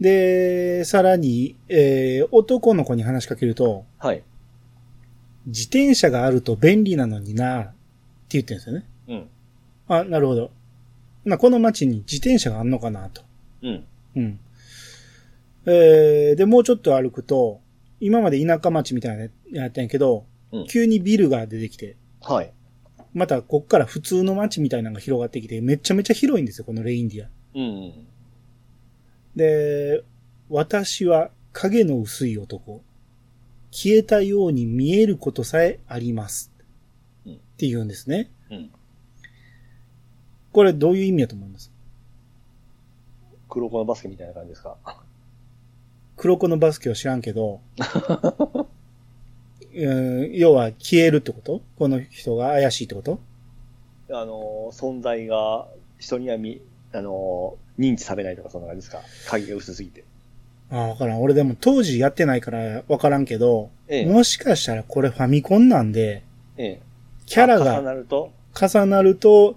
[0.00, 4.22] で、さらに、えー、男の子に話しかけると、はい。
[5.46, 7.72] 自転車があると便利なのになって
[8.30, 8.86] 言ってるんですよね。
[9.08, 9.28] うん。
[9.88, 10.50] あ、なるほど。
[11.24, 13.22] まあ、この街に自転車があんのかなと。
[13.62, 13.84] うん。
[14.16, 14.40] うん。
[15.66, 17.60] えー、で、もうちょっと歩くと、
[18.00, 22.52] 今まで田舎町みたいなのやったんやけど、うん急にビルが出てきて、はい。
[23.12, 27.28] またこっから普通の街みたいなのが広がってきて、めちゃめちゃ広いんですよ、このレインディア。
[27.54, 28.06] うん。
[29.36, 30.02] で、
[30.48, 32.82] 私は影の薄い男。
[33.70, 36.50] 消えたように見えることさえあります。
[37.26, 38.30] うんって言うんですね。
[38.50, 38.70] うん。
[40.52, 41.70] これどういう意味だと思います？
[43.50, 44.78] 黒子のバスケみたいな感じですか？
[46.18, 47.60] 黒子のバスケを知らんけど、
[49.74, 49.94] う
[50.26, 51.62] ん要は消えるってこと？
[51.78, 53.20] この人が怪しいってこと？
[54.10, 56.60] あの、存在が人には見、
[56.92, 59.00] あの、認知されないとかそんな感じですか？
[59.30, 60.04] 影が薄すぎて。
[60.70, 61.22] ああ、わからん。
[61.22, 64.06] 俺でも当時やってないからわからんけど、ええ。
[64.06, 66.24] もしかしたらこれファミコンなんで、
[66.56, 66.80] ええ。
[67.26, 69.56] キャラ重がなると、重なると、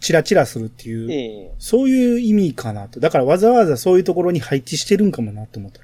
[0.00, 1.54] チラチラするっていう、ええ。
[1.58, 3.00] そういう意味かなと。
[3.00, 5.80] だからわざわざそういうところに配置してるんかもなと思った。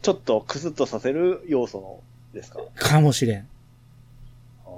[0.00, 2.00] ちょっとクスッとさせる要素の
[2.34, 2.60] ですか？
[2.74, 3.48] かもしれん。
[4.64, 4.68] あ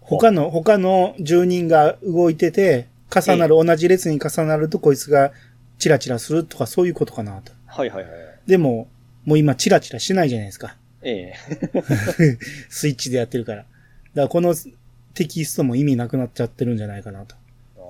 [0.00, 5.32] 他の、他の住人が動いてて、重なる、同じ列に重なるとこいつが
[5.78, 7.52] チラチラするとかそういうことかなと。
[7.66, 8.12] はいはいはい。
[8.46, 8.88] でも、
[9.24, 10.76] もう今チラチラしないじゃないですか。
[11.02, 11.34] ええ。
[12.68, 13.58] スイッチでやってるから。
[13.58, 13.68] だか
[14.14, 14.54] らこの
[15.14, 17.36] テキストも意味なくなっちゃってるんじゃないかなと。
[17.78, 17.80] あ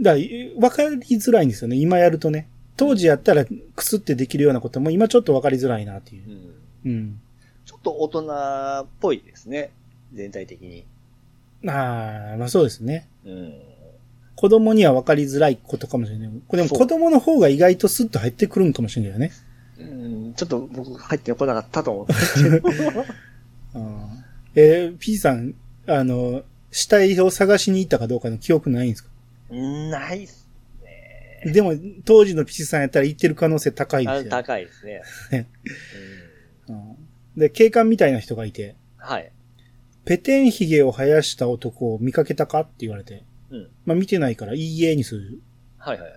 [0.00, 1.76] だから、わかりづらいんですよね。
[1.76, 2.48] 今やるとね。
[2.82, 3.44] 当時やったら
[3.76, 6.30] クスってできるようなことも今ちょっとわかりづらいなっていうー
[6.86, 6.88] う。
[6.88, 6.90] ん。
[6.90, 7.20] うん。
[7.64, 9.70] ちょっと大人っぽいですね。
[10.12, 10.84] 全体的に。
[11.68, 13.06] ああ、まあそうですね。
[13.24, 13.52] うん。
[14.34, 16.30] 子供にはわかりづらいことかもしれない。
[16.50, 19.30] でも子供の方が意外とスッと入ってくるんかもしれないよね。
[19.78, 22.68] うん、ちょっと僕入ってこなかったと思ったんですけど。
[23.74, 24.22] あー
[24.54, 25.54] えー、P さん、
[25.86, 29.10] あの、死体を探しに行ったかどうかの記憶ないんですか？
[29.50, 30.41] ないっすね。
[31.44, 31.74] でも、
[32.04, 34.30] 当時の P さんやったら行ってる可能性高いであすよ。
[34.30, 35.02] 高いですね。
[35.30, 35.48] ね
[36.68, 36.96] うんうん
[37.36, 39.32] で、警官みたいな人がいて、はい。
[40.04, 43.70] ペテンヒゲを生やした男を見かけたかって言われて、うん。
[43.86, 45.40] まあ見てないからいいえにする。
[45.78, 46.10] はいはい。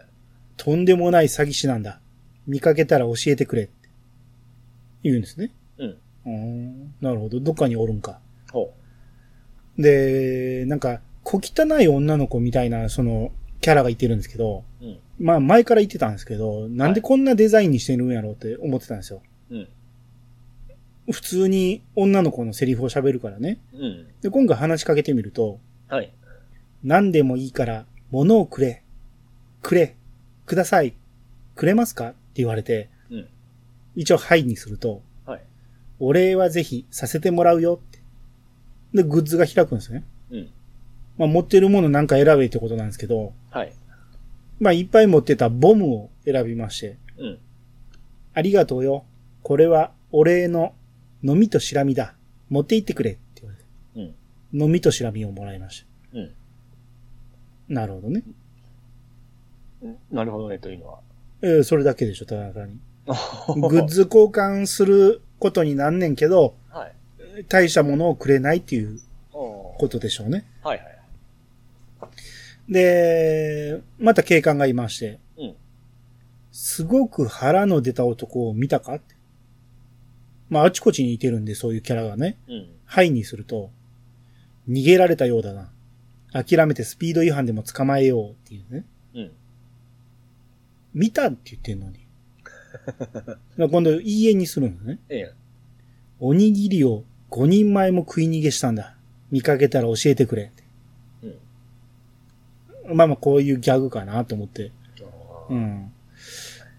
[0.57, 1.99] とんでもない詐欺師なんだ。
[2.47, 3.89] 見かけたら教えてくれって
[5.03, 5.51] 言うんですね。
[5.77, 5.89] うん。
[5.89, 6.93] うーん。
[7.01, 7.39] なるほど。
[7.39, 8.19] どっかにおるんか。
[8.51, 8.73] ほ
[9.77, 14.85] で、なんか、小汚い女の子みたいな、その、キャラがいてるんですけど、う。
[14.85, 14.99] うん。
[15.19, 19.21] まあ前から言ってたんですけど、なんでこんなデザインにしてるんやろうって思ってたんですよ。
[19.49, 19.67] うん。
[21.11, 23.59] 普通に女の子のセリフを喋るからね。
[23.73, 24.07] うん。
[24.21, 26.11] で、今回話しかけてみると、はい。
[26.83, 28.83] 何でもいいから、物をくれ。
[29.61, 29.95] くれ。
[30.45, 30.95] ください。
[31.55, 32.09] くれますか？
[32.09, 33.27] って言われて、うん。
[33.95, 35.41] 一応はいにすると、はい。
[35.99, 37.99] お礼はぜひさせてもらうよって。
[38.93, 40.03] で、グッズが開くんですね。
[41.17, 41.19] うん。
[41.21, 43.73] まあ持ってるものなんか選べってことなんですけど、はい。
[44.59, 47.39] まあいっぱい持ってたボムを選びまして、うん。
[48.33, 49.05] ありがとうよ。
[49.43, 50.73] これはお礼の
[51.23, 52.15] 飲みとしらみだ。
[52.49, 53.61] 持って行ってくれって言われ
[54.03, 54.13] て。
[54.53, 54.61] うん。
[54.61, 56.27] 飲みとしらみをもらいましうん。
[57.67, 57.73] た。
[57.73, 58.23] なるほどね。
[60.11, 60.99] なるほどね、というのは。
[61.41, 62.79] えーそれだけでしょ、ただ単に。
[63.69, 66.93] グッズ交換することになんねんけど、はい。
[67.47, 68.99] 大したものをくれないっていう
[69.31, 70.45] ことでしょうね。
[70.63, 70.94] はいはい。
[72.69, 75.55] で、また警官がいまして、うん。
[76.51, 79.15] すごく腹の出た男を見たかって。
[80.49, 82.37] まあ、あちこちにいてるんで、そういうキャラがね。
[82.47, 82.69] うん。
[82.85, 83.71] はいにすると、
[84.69, 85.71] 逃げられたようだな。
[86.31, 88.85] 諦めてスピード違反でも捕まえようっていうね。
[89.13, 89.31] うん。
[90.93, 92.05] 見たって言ってんのに。
[93.69, 94.99] 今度、いいえにするのね。
[95.09, 95.33] ええ。
[96.19, 98.97] おにぎりを5人前も食い逃げしたんだ。
[99.31, 100.64] 見かけたら教えてくれって。
[102.87, 102.97] うん。
[102.97, 104.71] まあまあ、こういうギャグかなと思って。
[105.49, 105.91] うん。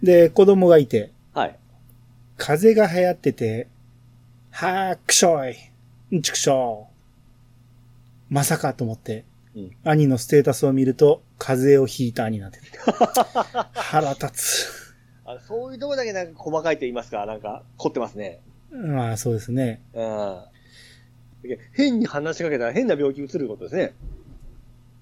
[0.03, 1.59] で、子供がいて、はい。
[2.37, 3.69] 風邪が流行ってて、
[4.51, 5.57] はーくしょい。
[6.17, 6.89] んちくしょ
[8.31, 8.35] う。
[8.35, 9.77] まさかと思って、うん。
[9.85, 12.65] 兄のステータスを見ると、風邪をひいた兄になってる。
[13.75, 14.87] 腹立つ。
[15.25, 18.41] あそういうとこだけなんか細かいと言いますか、なんか凝ってますね。
[18.71, 19.83] まあ、そうですね。
[19.95, 20.39] うん。
[21.73, 23.95] 変に話しかけたら変な病気移ることですね。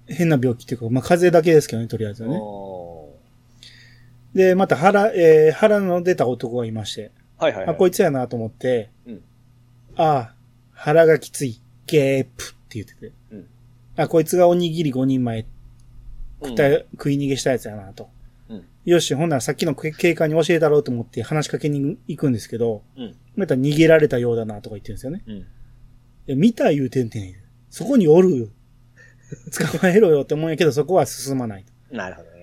[0.07, 2.37] 変な病気っていうか、まあ、風邪だけですけどね、とりあえずはね。
[2.39, 3.09] お
[4.33, 7.77] で、また腹、えー腹の出た男がいまして、ーはいはい、はあ、い。
[7.77, 9.21] こいつやなと思って、うん
[9.97, 10.33] ああ、
[10.73, 13.47] 腹がきつい、ゲープって言ってて、うん
[13.95, 15.45] あ、こいつがおにぎり5人前
[16.41, 18.09] うん食った食い逃げしたやつやなと。
[18.49, 23.15] うんよし、ほんならさっきの警官に教えたろうと思って話しかけに行くんですけど、うん。
[23.35, 25.23] また逃げられたようだなとか言ってるんですよね。
[25.25, 25.35] うん。
[25.37, 25.45] い
[26.27, 27.35] や見た言うてんねん。
[27.71, 28.51] そこにおる。
[29.51, 31.65] 捕まえろよって思うんやけど、そこは進まない。
[31.91, 32.35] なるほどね。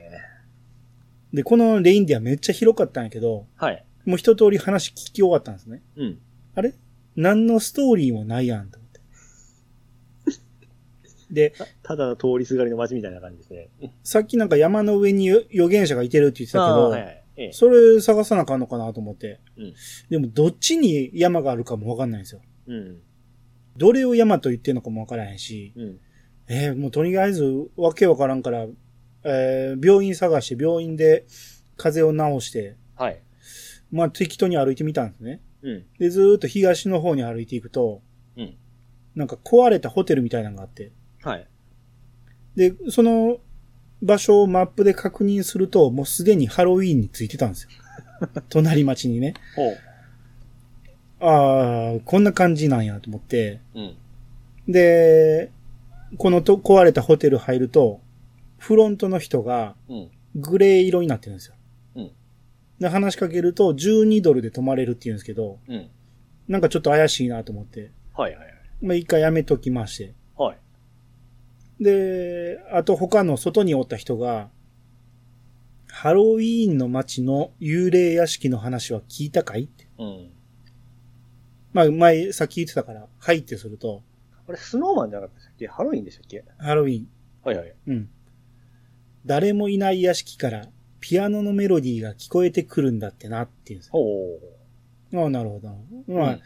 [1.32, 3.84] で、このレインディアめっちゃ広かったんやけど、はい。
[4.04, 5.82] もう一通り話聞き終わったんですね。
[5.96, 6.18] うん。
[6.54, 6.74] あれ？
[7.16, 9.00] 何のストーリーもないやんと思って。
[11.32, 13.70] で、ただの通りすがりの街みたいな感じですね。
[14.02, 17.24] さっきなんか山の上に預言者がいてるって言ってたけど、はいはい。
[17.36, 17.52] ええ。
[17.52, 19.40] それ探さなあかんのかなと思って。
[19.56, 19.74] うん
[20.10, 22.42] でもどっちに山があるかもわかんないんですよ。
[22.66, 23.00] うん。
[23.76, 26.00] どれを山と言ってんのかもわからへんし、うん。
[26.54, 28.66] えーもうとりあえずわけわからんから、
[29.24, 31.24] えー病院探して病院で
[31.78, 33.22] 風邪を治して、はい。
[33.90, 35.40] まあ適当に歩いてみたんですね。
[35.62, 35.84] うん。
[35.98, 38.02] で、ずーっと東の方に歩いていくと、
[38.36, 38.54] うん。
[39.14, 41.46] なんか壊れたホテルみたいなのがあって、はい。
[42.54, 43.38] で、その
[44.02, 47.70] 場所をマップで確認すると、もうすでにハロウィーンについてたんですよ。
[48.50, 49.34] 隣町にね。
[49.56, 49.78] ほう。
[51.20, 53.60] ああ、こんな感じなんやと思って。
[53.74, 53.96] うん。
[54.68, 55.50] で、
[56.18, 58.00] このと壊れたホテル入ると、
[58.58, 60.10] フロントの人がうん。
[60.34, 61.54] グレー色になってるんですよ。
[61.96, 62.10] うん。
[62.78, 65.90] で、話しかけると12ドルで泊まれるって言うんですけど、うん。
[66.48, 68.54] なんかちょっと怪しいなと思って、はいはいはい。
[68.80, 70.14] まあ一回やめときまして。
[70.36, 71.84] はい。
[71.84, 74.48] で、あと他の外におった人が、
[75.88, 79.86] ハロウィーンの街の幽霊屋敷の話は聞いたかいって。
[79.98, 80.30] うん。
[81.72, 84.02] まあ前、さっき言ってたから、はいってすると、
[84.48, 85.66] あれ、スノーマンじゃなかったっけ？
[85.68, 86.44] ハロウィンでしたっけ？
[86.58, 87.08] ハロウィーン。
[87.44, 87.74] はいはい。
[87.86, 88.10] うん。
[89.24, 90.66] 誰もいない屋敷から
[91.00, 93.92] ピアノのメロディーが聞こえてくるんだってなっていうんですよ。
[93.92, 95.68] ほああ、なるほど。
[96.08, 96.12] う。
[96.12, 96.38] まあ、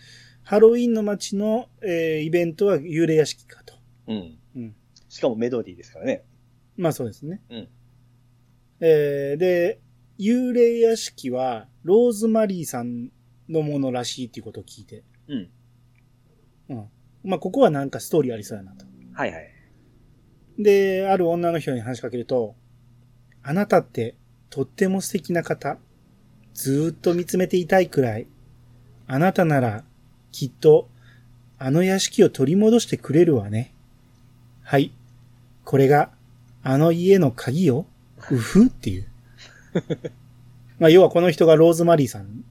[0.43, 3.75] ハロウィンの街の、えーイベントは幽霊屋敷かと。
[4.09, 4.39] うん。
[4.57, 4.77] うん。
[5.09, 6.25] しかもメロディーですからね。
[6.77, 7.41] まあそうですね。
[7.51, 7.69] うん。
[8.81, 9.81] えーで、
[10.19, 13.11] 幽霊屋敷はローズマリーさん
[13.49, 15.05] のものらしいっていうことを聞いて。
[15.29, 15.51] うん。
[16.71, 16.89] うん。
[17.27, 18.87] まあここはなんかストーリーありそうやなと。
[19.13, 19.51] はいはい。
[20.59, 22.55] で、ある女の人に話しかけると、
[23.43, 24.15] あなたって
[24.49, 25.79] とっても素敵な方。
[26.55, 28.27] ずーっと見つめていたいくらい。
[29.07, 29.85] あなたなら
[30.33, 30.89] きっと
[31.59, 33.75] あの屋敷を取り戻してくれるわね。
[34.63, 34.93] はい。
[35.65, 36.11] これが
[36.63, 37.87] あの家の鍵よ。
[38.31, 39.07] うふっていう。
[40.79, 42.45] まあ要はこの人がローズマリーさん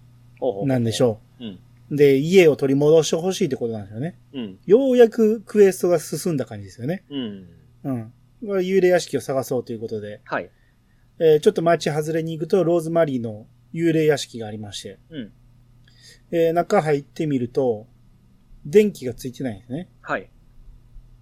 [0.66, 1.46] なんでしょう。
[1.46, 1.60] うん。
[1.92, 1.96] う。
[1.96, 4.18] で、家を取り戻してほしいってことなんですよね。
[4.34, 4.60] うん。
[4.66, 7.04] ようやくクエストが進んだ感じですよね。
[7.10, 7.48] うん。
[7.84, 8.14] うん。
[8.46, 10.50] これ幽霊屋敷を探そうということで、はい。
[11.20, 15.32] えーちょっと街外れに行くと、ローズマリーの幽霊屋敷がありまして、うん。
[16.32, 17.88] えー中入ってみると、
[18.66, 19.90] 電気がついてないんですね。
[20.02, 20.30] はい。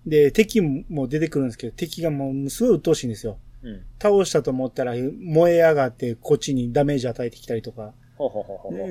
[0.05, 3.37] で、敵も出てくるんですけど、敵がもうすごい鬱陶しいんですよ。
[3.61, 3.83] うん。
[4.01, 7.93] 倒したと思ったら燃え上がってこっちにダメージ与えてきたりとか。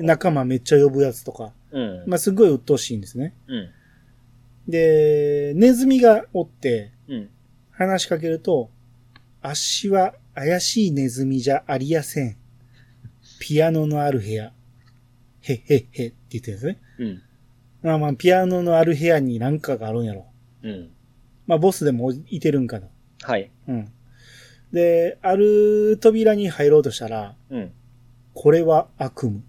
[0.01, 2.03] 仲間めっちゃ呼ぶやつとか、うん。
[2.07, 3.35] まあ、すごい鬱陶しいんですね。
[3.47, 3.69] うん。
[4.67, 7.29] で、ネズミがおってうん。
[7.71, 8.69] 話しかけると、
[9.41, 12.37] あっしは怪しいネズミじゃありやせん。
[13.39, 14.53] ピアノのある部屋。
[15.41, 16.79] へっへっへって言ってるんですね。
[16.99, 17.21] うん。
[17.81, 20.27] まあまあ、ピアノのある部屋に何かがあるんやろ。
[20.63, 20.89] うん。
[21.47, 22.87] まあ、ボスでもいてるんかな。
[23.23, 23.51] はい。
[23.67, 23.91] うん。
[24.71, 27.71] で、ある扉に入ろうとしたら、うん。
[28.33, 29.41] これは悪夢。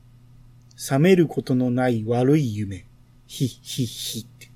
[0.77, 2.87] 覚めることのない悪い夢。
[3.27, 4.51] ひ、ひ、ひって。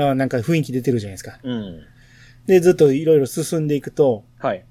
[0.00, 1.38] ああなんか雰囲気出てるじゃないですか。
[1.42, 1.82] うん。
[2.46, 4.64] で、ずっといろいろ進んでいくと、はい。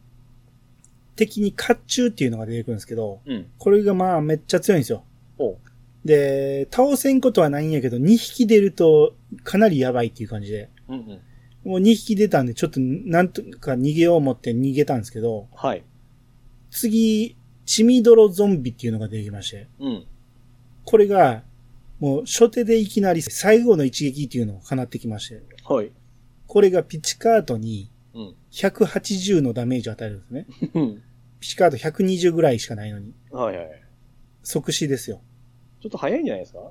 [1.15, 3.47] 敵に甲冑っていうのが出てくるんですけど、うん。
[3.57, 5.03] これがまあめっちゃ強いんですよ。
[5.37, 5.57] おう。
[6.05, 10.69] で、倒せんことはないんやけど、2匹出るとかなりやばいっていう感じで。
[10.87, 11.19] うんうん。
[11.69, 15.83] もう2匹出たんで、ちょっとなんとか逃げよう思って逃げたんですけど、はい。
[16.71, 20.05] 次、血みどろゾンビっていうのが出てきまして、うん。
[20.89, 21.43] これが、
[21.99, 25.91] もう初手でいきなり最後の一撃っていうのを放ってきまして、はい。
[26.47, 28.35] これがピチカートにうん。
[28.51, 30.47] 180のダメージを与えるんですね。
[30.73, 31.03] うん。
[31.41, 33.69] ピチカート120ぐらいしかないのに、はいはい。
[34.43, 35.21] 即死ですよ。
[35.81, 36.61] ちょっと早いんじゃないですか？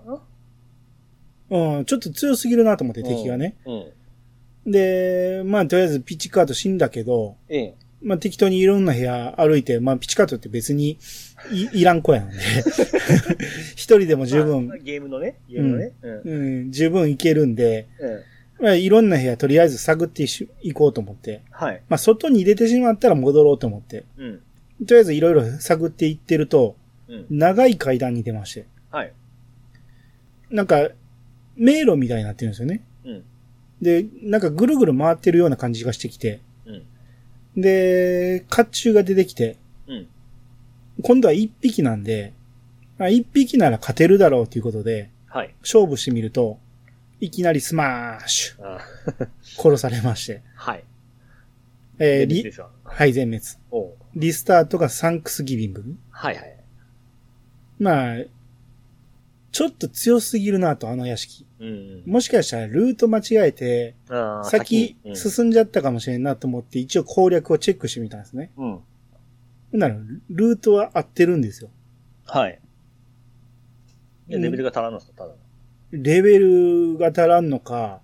[1.51, 3.57] うん、ちょっと強すぎるなと思って敵がね。。
[3.67, 4.73] うん。
[4.73, 7.75] で、まあとりあえずピチカート死んだけど、ええ。
[8.03, 10.99] まあ適当にいろんな部屋歩いて、まあピチカートって別に
[11.53, 12.37] いいらん子やなんで、
[13.75, 15.37] 一人でも十分まあ、ゲームのね。
[15.49, 15.93] ゲームのね。
[16.03, 16.33] うん。
[16.33, 18.65] うん、十分いけるんで、うん。
[18.65, 20.25] まあ、いろんな部屋とりあえず探って
[20.63, 21.83] いこうと思って、はい。
[21.89, 24.41] まあ、外に出てしまったら戻ろうと思って、うん。
[24.87, 26.77] とりあえずいろいろ探っていってると、
[27.09, 27.27] うん。
[27.31, 29.13] 長い階段に出まして、はい。
[30.51, 30.91] なんか、
[31.57, 32.83] 迷路みたいになってるんですよね。
[33.05, 33.25] うん。
[33.83, 37.61] で、なんかぐるぐる回ってるような感じがしてきて、うん。
[37.61, 39.57] で、甲冑が出てきて、うん。
[41.03, 42.33] 今度は一匹なんで、
[42.99, 45.55] まあ、一匹なら勝てるだろうということで、はい。
[45.61, 46.59] 勝負してみると、
[47.21, 48.81] いきなりスマッシュ、あ
[49.43, 50.85] 殺されまして、はい。
[51.99, 52.53] えー、リ。
[52.85, 53.45] はい、全滅。
[54.15, 55.85] リスタートがサンクスギビング。
[56.11, 56.57] はいはい。
[57.79, 58.17] まあ、
[59.53, 61.47] ちょっと強すぎるなと、あの屋敷。
[61.61, 62.03] うん。
[62.07, 63.95] もしかしたらルート間違えて、
[64.45, 68.51] 先うん進んじゃったかもしれんなと思って、一応攻略をチェックしてみたんですね。
[68.57, 68.81] うん。
[69.77, 69.97] なら、
[70.31, 71.71] ルートは合ってるんですよ。
[72.25, 72.59] はい。
[74.29, 75.37] いレベルが足らんのですかただの。
[75.93, 78.01] レベルが足らんのか、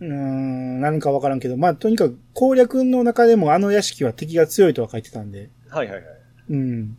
[0.00, 6.04] うーん、何かわからんけど、まあ、とにかく攻略の中でもあの屋敷は敵が強いとは書いてたんで、はいはいはい。
[6.50, 6.98] うん。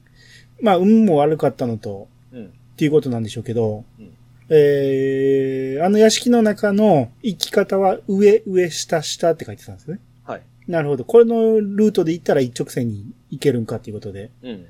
[0.62, 2.46] まあ、運も悪かったのと、うん。
[2.46, 4.14] っていうことなんでしょうけど、うん
[4.52, 10.00] えー、あの屋敷の中の行き方は上、上、下、下って書いてたんですね。
[10.24, 10.42] はい。
[10.68, 11.06] なるほど。
[11.06, 14.32] これのルートで行ったら一直線に行けるんかっていうことで。
[14.44, 14.66] うん。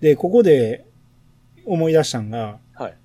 [0.00, 0.86] で、ここで
[1.66, 2.96] 思い出したんが、はい。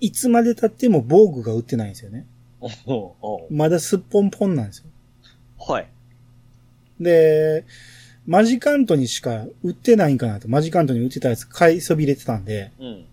[0.00, 2.26] いつまで経っても防具が売ってないんですよね。
[2.60, 4.84] おおおまだすっぽんぽんなんですよ。
[5.58, 5.88] はい。
[7.00, 7.64] で、
[8.26, 10.48] マジカントにしか売ってないんかなと。
[10.48, 13.04] マジカントに売ってたやつ買いそびれてたんで、うん。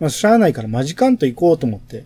[0.00, 2.04] まあ、しゃあないからマジカンと行こうと思って、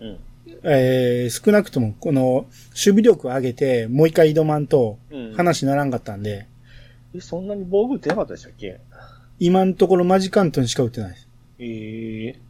[0.00, 0.18] うん。
[0.64, 5.34] えー、少なくともこの守備力上げて、もう一回挑まんとうん。
[5.34, 6.47] 話にならんかったんで、
[7.14, 8.80] え、そんなに防具ってなかったでしたっけ？
[9.38, 11.28] 今のところマジカントにしか売ってないです。
[11.58, 12.40] ええ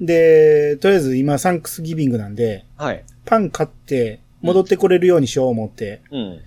[0.00, 3.04] で、とりあえず今サンクスギビングなんで、はい。
[3.24, 6.40] パン買って戻ってこれるようにしよう思って、うん。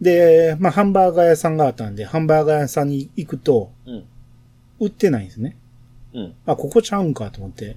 [0.00, 4.04] で、まあハンバーガー屋さんがあったんで、ハンバーガー屋さんに行くと、うん。
[4.78, 5.56] 売ってないんですね。
[6.12, 6.34] うん。
[6.46, 7.76] あ、ここちゃうんかと思って。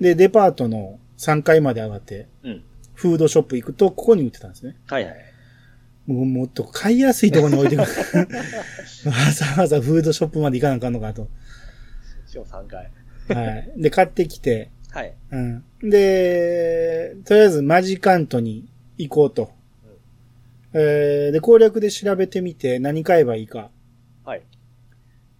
[0.00, 2.64] で、デパートの3階まで上がって、うん。
[2.94, 4.76] フードショップ行くと、ここに売ってたんですね。
[4.86, 5.27] はいはい。
[6.08, 7.88] もうもっと買いやすいところに置いてくる。
[9.10, 11.28] わざわざフードショップまで行かなあかんのかと。
[12.26, 12.90] しかも3回。
[13.28, 13.72] はい。
[13.76, 15.14] で、買ってきて、はい。
[15.30, 15.64] うん。
[15.82, 19.52] で、とりあえずマジカントに行こうと。
[20.72, 23.70] えーで、攻略で調べてみて何買えばいいか。
[24.24, 24.42] はい。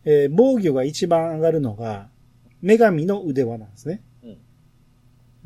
[0.05, 2.11] えー防御が一番上がるのが、
[2.63, 4.03] 女神の腕輪なんですね。
[4.23, 4.39] うん。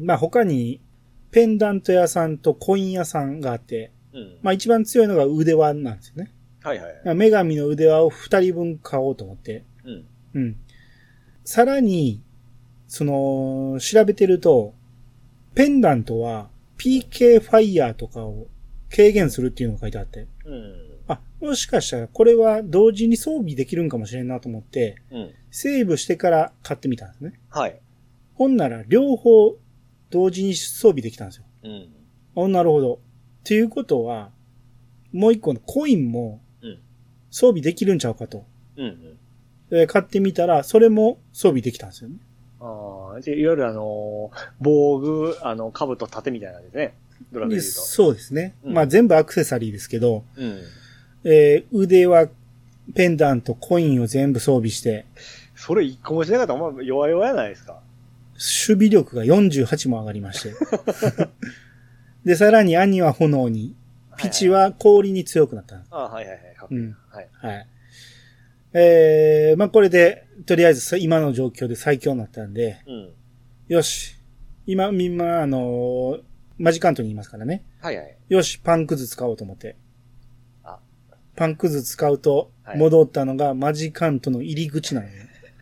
[0.04, 0.80] まあ他に、
[1.30, 4.38] ペンダント屋さんとコイン屋さんがあって、うん。
[4.42, 6.32] まあ一番強いのが腕輪なんですよね。
[6.62, 7.00] はいはい。
[7.04, 9.64] まあ女神の腕輪を二人分買おうと思って。
[9.84, 10.06] うん。
[10.34, 10.56] うん。
[11.44, 12.22] さらに、
[12.86, 14.74] その、調べてると、
[15.54, 18.46] ペンダントは PK ファイヤーとかを
[18.90, 20.26] 軽減するっていうのが書いてあって。
[20.44, 20.92] うん。
[21.08, 25.30] あ、もしかしたらこれは同時に装備できるんかもしれんなと思って、うん。
[25.50, 27.40] セーブしてから買ってみたんですね。
[27.50, 27.80] はい。
[28.34, 29.56] ほんなら両方
[30.10, 31.44] 同時に装備できたんですよ。
[31.64, 32.44] うん。
[32.44, 33.00] あ、なるほど。
[33.42, 34.30] っていうことは、
[35.12, 36.78] もう一個のコインもうん
[37.30, 38.44] 装備できるんちゃうかと。
[38.76, 38.84] うん。
[38.84, 39.18] うん。
[39.70, 42.16] えー買ってみたら、それも装備できたんですよね。
[42.60, 46.94] ああ、でいわゆるあのー、防具、あの、兜盾みたいなんですね。
[47.32, 47.80] ドラクエで言うと。
[47.80, 48.54] そうですね。
[48.64, 50.60] うんまあ全部アクセサリーですけど、うん。
[51.24, 52.28] えー腕は
[52.94, 55.06] ペンダント、コインを全部装備して、
[55.56, 57.80] それ一個もしなかったらお前弱々やないですか。
[58.34, 60.52] 守備力が48も上がりまして。
[62.24, 63.76] で、さらに兄は炎に、
[64.16, 65.76] ピチは氷に強くなった。
[65.90, 66.42] ああ、はいはいはい。
[66.70, 66.96] うん。
[67.10, 67.28] はい。
[67.32, 67.68] はい。
[68.74, 73.12] えー、まあこれで、とりあえずさ今の状況で最強になったんで、うん。
[73.68, 74.16] よし。
[74.66, 76.22] 今、今、あのー
[76.58, 77.64] マジカントにいますからね。
[77.80, 78.16] はいはい。
[78.28, 79.76] よし、パンくず使おうと思って。
[80.62, 80.78] あ
[81.34, 85.12] パンくず使うと、はい戻ったのがマジカントの入り口なのよ。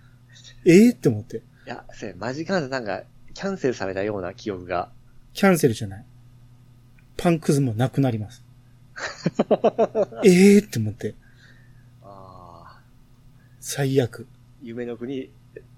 [0.66, 1.38] ええって思って。
[1.38, 4.92] いや、それ、マジカンでなんか、キャンセルされたような記憶が。
[5.32, 6.04] キャンセルじゃない。
[7.20, 8.42] パンくずもなくなります。
[10.24, 11.14] ええって思って。
[12.02, 12.80] ああ、
[13.60, 14.26] 最悪。
[14.62, 15.30] 夢の国、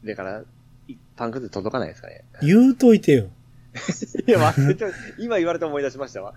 [0.05, 0.45] だから、
[0.87, 2.25] いパンクズ届かないですかね。
[2.43, 3.29] 言うといてよ。
[4.27, 4.85] いや、忘れて、
[5.19, 6.35] 今言われて思い出しましたわ。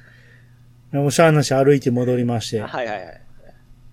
[0.92, 2.60] もうしゃあなし歩いて戻りまして。
[2.62, 3.20] はいはいはい。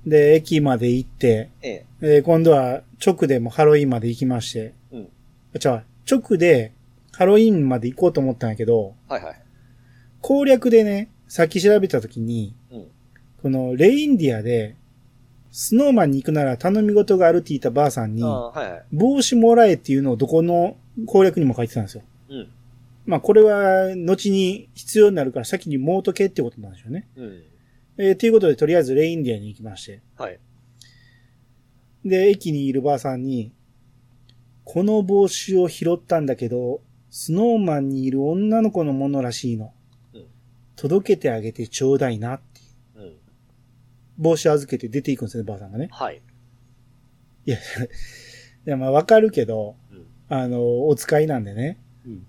[0.06, 1.86] で、駅まで行って、ええ。
[2.02, 4.74] えー今度は直でもハロウィンまで行きまして。
[4.94, 5.10] うん。
[5.60, 6.72] じゃあ、直で
[7.12, 9.45] ハロウィンまで行こうと思ったんやけど、はいはい。
[10.26, 12.88] 攻略でね、さっき調べたときに、うん。
[13.44, 14.76] このレインディアで、
[15.52, 18.84] スノーマンに行くなら頼み事があるって言ったばあさんにあ、あ、はいはい。
[18.92, 22.02] 帽子もらえっていうのをどこの攻略にも書いてたんですよ。
[22.30, 22.48] うん。
[23.06, 27.08] まあこれは後に必要になるから先にもうとけってことなんでしょうね。
[27.16, 27.44] うん。
[28.00, 30.02] えーということでとりあえずレインディアに行きまして。
[30.18, 30.40] はい。
[32.04, 33.52] で、駅にいるばあさんに、
[34.64, 39.72] この帽子を拾ったんだけど、スノーマンにいる女の子のものらしいの。
[40.78, 42.62] うん届けてあげてちょうだいなって。
[42.98, 43.14] うん。
[44.18, 45.88] 帽子預けて出ていくんですね、ばあさんがね。
[45.92, 46.22] はい。
[47.46, 47.62] いや、い
[48.66, 50.06] やまあわかるけど、うん。
[50.28, 51.80] あの、お使いなんでね。
[52.06, 52.28] うん。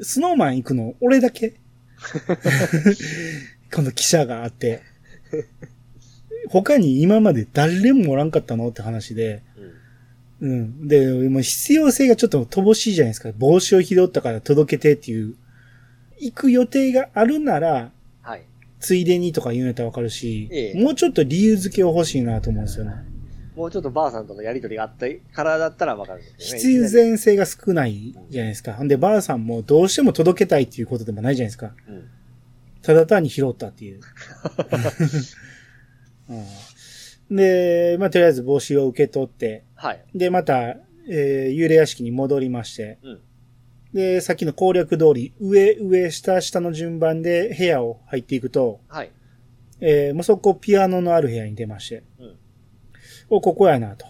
[0.00, 1.60] スノーマン行くの俺だけ？
[3.74, 4.82] この記者があって。
[6.48, 9.42] 他に今まで誰もおらんかったのって話で。
[10.40, 10.50] うん。
[10.50, 10.86] うん。
[10.88, 13.32] で、もう必要性がちょっと乏しいじゃないですか。
[13.36, 15.34] 帽子を拾ったから届けてっていう。
[16.20, 17.92] 行く予定があるなら、
[18.22, 18.44] はい。
[18.80, 22.92] ついでにとか言うんやったらわかるし、ええもうちょっと理由付けを欲しいなと思うんですよね。
[23.58, 26.60] もうちょっとばあさんとのやりとりがあったからだったらわかるんですね。
[26.60, 28.74] 必然性が少ないじゃないですか。
[28.74, 31.72] ほんで、ばあさんもどうしても届けたいっていうことでもないじゃないですか。
[31.88, 32.08] うん。
[32.82, 34.00] ただ単に拾ったっていう。
[37.30, 40.04] うん、で、まあ、とりあえず帽子を受け取って、はい。
[40.14, 40.76] で、また、
[41.10, 43.20] えー幽霊屋敷に戻りまして、うん。
[43.98, 49.10] で、さっきの攻略通り、上、上、下、下の順番で部屋を入っていくと、はい。
[49.80, 52.36] えーもうそこピアノのある部屋に出まして、うん。
[53.28, 54.06] お、ここやなと。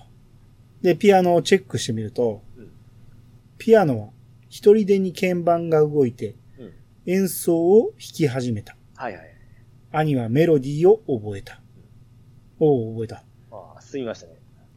[0.83, 2.69] で、ピアノをチェックしてみると、うん
[3.57, 4.09] ピアノは
[4.51, 6.73] 一人でに鍵盤が動いてうん。
[7.07, 8.77] 演奏を弾き始めた。
[8.95, 9.35] はいはい。
[9.91, 11.63] 兄はメロディーを覚えた。
[12.61, 13.25] おう覚えた。
[13.51, 14.35] ああ、すみましたね。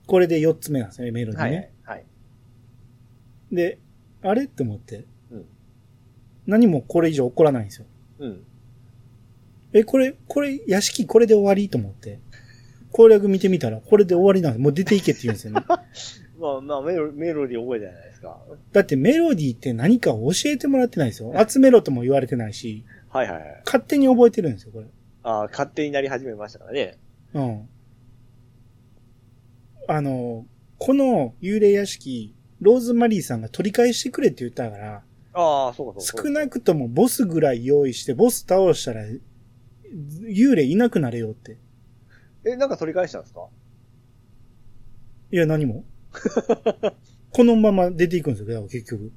[0.07, 1.73] これで四つ目なんですね、メロディーはいね。
[1.83, 1.97] はい。
[1.97, 2.05] はい。
[3.51, 3.77] で、
[4.23, 4.45] あれ？
[4.45, 5.05] って思って。
[5.31, 5.45] うん
[6.47, 7.85] 何もこれ以上起こらないんですよ。
[8.19, 8.43] うん。
[9.73, 11.69] え、これ、これ、屋敷これで終わり？
[11.69, 12.19] と思って。
[12.91, 14.61] 攻略見てみたら、これで終わりなんです。
[14.61, 15.63] もう出ていけって言うんですよね。
[16.39, 18.41] まあまあ、メロメロディー覚えてないですか？
[18.71, 21.31] だってメロディーって何かを教えてもらってないですよ。
[21.47, 23.61] 集めろとも言われてないし、はいはいはい。
[23.65, 24.87] 勝手に覚えてるんですよ、これ。
[25.23, 26.97] ああ、勝手になり始めましたからね。
[27.35, 27.69] うん。
[29.87, 30.47] あの、
[30.79, 35.03] この幽霊屋敷、ローズマリーさんが取り返してくれって言ったから、
[35.33, 36.23] ああ、そうかそうか。
[36.23, 39.01] 少なくともボスぐらい用意して、ボス倒したら、
[40.23, 41.57] 幽霊いなくなれよって。
[42.45, 43.47] え、なんか取り返したんですか？
[45.31, 45.83] いや、何も。
[47.31, 49.11] このまま出ていくんですよ、結局。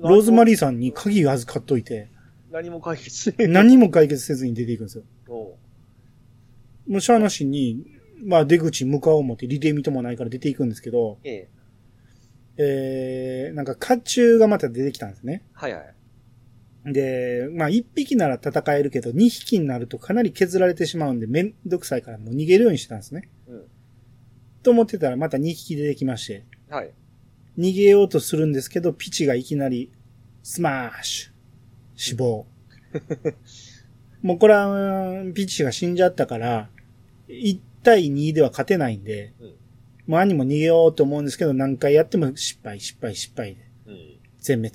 [0.00, 2.08] ローズマリリーさんに鍵預かっといて、
[2.50, 3.48] 何も解決しない。
[3.48, 5.04] 何も解決せずに出ていくんですよ。
[5.28, 7.84] もうしゃあなしに、
[8.24, 11.48] まあ出口向かおう思ってリレー見ともないから出ていくんですけど、ええ。
[12.58, 15.44] えー、なんか甲冑がまた出てきたんですね。
[15.52, 16.92] はいはい。
[16.92, 23.28] で、まあ一匹なら戦えるけど、二匹になるとかなり削られてしまうんでめんどくさいからもう逃げるようにしてたんですね。
[23.46, 23.64] うん。
[24.62, 26.90] と思ってたらまた二匹出てきまして、はい。
[27.56, 29.92] 逃げようとするんですけど、ピチがいきなり、
[30.42, 31.30] スマッシュ
[31.94, 32.46] 死亡。
[34.22, 36.70] もうこれは、ピチが死んじゃったから、
[37.28, 39.57] 1対2では勝てないんで、うん
[40.08, 44.18] もう兄も逃げようと思うんですけど、何回やっても失敗、失敗、失敗で、うん。
[44.40, 44.74] 全滅。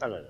[0.00, 0.22] あらら。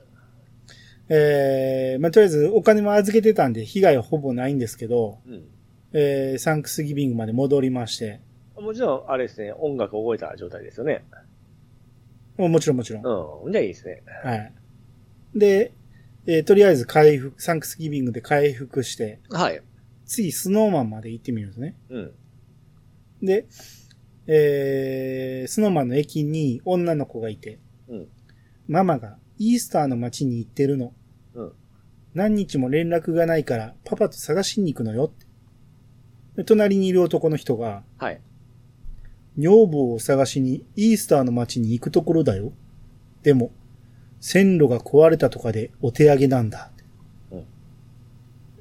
[1.09, 5.45] えー、まあ、とりあえずお金も預けてたんで、被害はほぼないんですけど、うん。
[5.93, 8.21] えー、サンクスギビングまで戻りまして、
[8.57, 11.05] もちろん、あれですね、音楽覚えた状態ですよね。
[12.37, 13.45] もうもちろんもちろん。
[13.45, 13.53] うん。
[13.53, 14.03] じゃあいいですね。
[14.25, 14.53] はい。
[15.37, 15.73] で、
[16.27, 19.63] えーとりあえず回復、サンクスギビングで回復して、はい。
[20.05, 21.77] 次スノーマンまで行ってみるんですね。
[21.91, 22.13] うん。
[23.23, 23.47] で、
[24.27, 27.59] えー、スノーマンの駅に女の子がいて、
[27.89, 28.09] うん。
[28.69, 30.93] ママがイースターの街に行ってるの。
[31.35, 31.53] うん。
[32.15, 35.27] 何日も連絡がないからパパと探しに行くのよって。
[36.37, 38.21] で隣にいる男の人が、はい。
[39.37, 42.53] 女房を探しにイースターの街に行くところだよ。
[43.23, 43.53] でも、
[44.21, 46.71] 線路が壊れたとかでお手上げなんだ。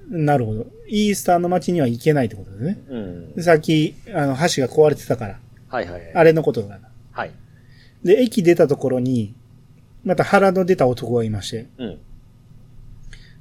[0.09, 0.65] なるほど。
[0.87, 2.79] イースターの街には行けないってことですね。
[2.89, 3.43] うんで。
[3.43, 6.13] さっき、あの、橋が壊れてたから、はいはいはい。
[6.15, 6.89] あれのことだな。
[7.11, 7.31] はい。
[8.03, 9.35] で、駅出たところに、
[10.03, 11.99] また腹の出た男がいまして、うん。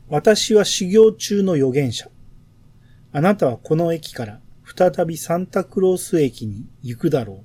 [0.08, 2.08] 私は修行中の預言者。
[3.12, 7.44] あなたはこの駅から再びサンタクロース駅に行くだろ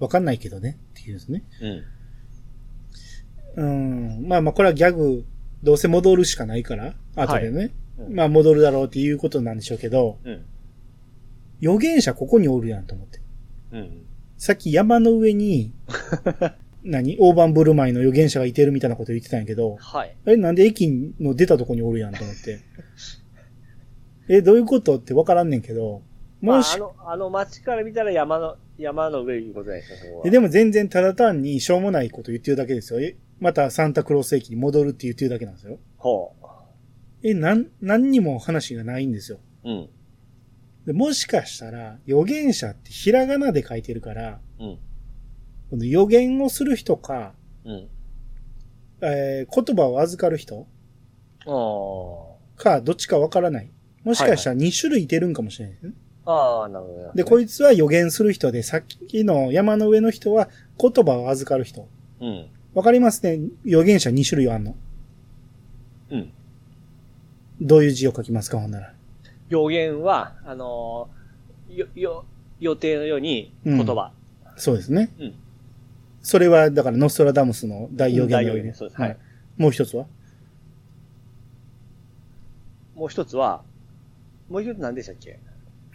[0.00, 0.02] う。
[0.02, 0.78] わかんないけどね。
[0.94, 1.44] っていうんですね。
[3.56, 4.20] うん。
[4.20, 4.28] うん。
[4.28, 5.24] まあまあ、これはギャグ、
[5.62, 7.72] どうせ戻るしかないから、後でね。
[7.98, 10.44] うんまあ戻るだろうっていうことなんでしょうけど、うん。
[11.62, 13.20] 預言者ここにおるやんと思って。
[13.72, 14.02] うん。
[14.36, 15.72] さっき山の上に、
[16.82, 20.16] 何大盤振る舞いの預言者がいてるみたいなこと言ってたんやけど、はい。
[20.26, 20.88] え、なんで駅
[21.20, 22.60] の出たとこにおるやんと思って。
[24.28, 26.02] え、どういうことってわからんねんけど、
[26.40, 30.22] まあ、もし、あの、あの街から見たら山の、山の上いうことじゃないですか、そこは。
[30.26, 33.00] えでも全然ただ単にしょうもないこと言ってるだけですよ。
[33.00, 35.78] え、またサンタクロース駅に戻るって言ってるだけなんですよ。
[35.98, 36.34] ほ
[37.22, 39.38] え、なん、何にも話がないんですよ。
[39.64, 39.70] う。
[39.70, 39.88] うん。
[40.86, 44.78] でもしかしたら、預言者ってひらがなで書いてるから、うん。
[45.70, 47.88] この予言をする人か、うん。
[49.02, 50.66] えー言葉を預かる人
[51.46, 53.70] あか、どっちかわからない。
[54.04, 55.92] もしかしたら2種類いてるんかもしれないですね。
[56.24, 56.32] あ。
[56.32, 57.12] ああ、なるほど。
[57.14, 60.48] で、こいいつは予言する人で、さっきの山の上の人は
[60.78, 61.88] 言葉を預かる人。
[62.20, 62.48] うん。
[62.74, 63.38] わかりますね？
[63.66, 64.74] 預言者2種類あんの。
[66.10, 66.32] うん。
[67.62, 68.92] どういう字を書きますかほんなら。
[69.48, 72.24] 予言は、あのーよ、よ、
[72.60, 74.12] 予定のように言葉。
[74.56, 75.10] そうですね。
[75.18, 75.34] うん
[76.24, 79.16] それは、だから、ノストラダムスの大予言の大予言そうですはい
[79.56, 80.06] もう一つは？
[82.94, 83.64] もう一つは、
[84.48, 85.40] もう一つ何でしたっけ？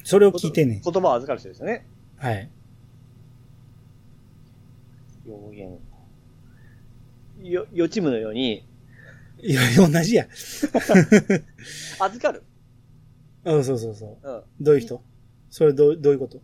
[0.04, 0.82] それを聞いてんねん。
[0.82, 1.86] 言葉を預かる人ですよね。
[2.18, 2.50] はい。
[5.26, 5.80] 予言。
[7.50, 8.67] よ、予知夢のように、
[9.42, 10.28] いや、同じや。
[12.00, 12.44] 預かる？
[13.46, 14.28] うん、そうそうそう。
[14.30, 14.44] うん。
[14.64, 15.04] どういう人？
[15.50, 16.42] それどう、どういうこと？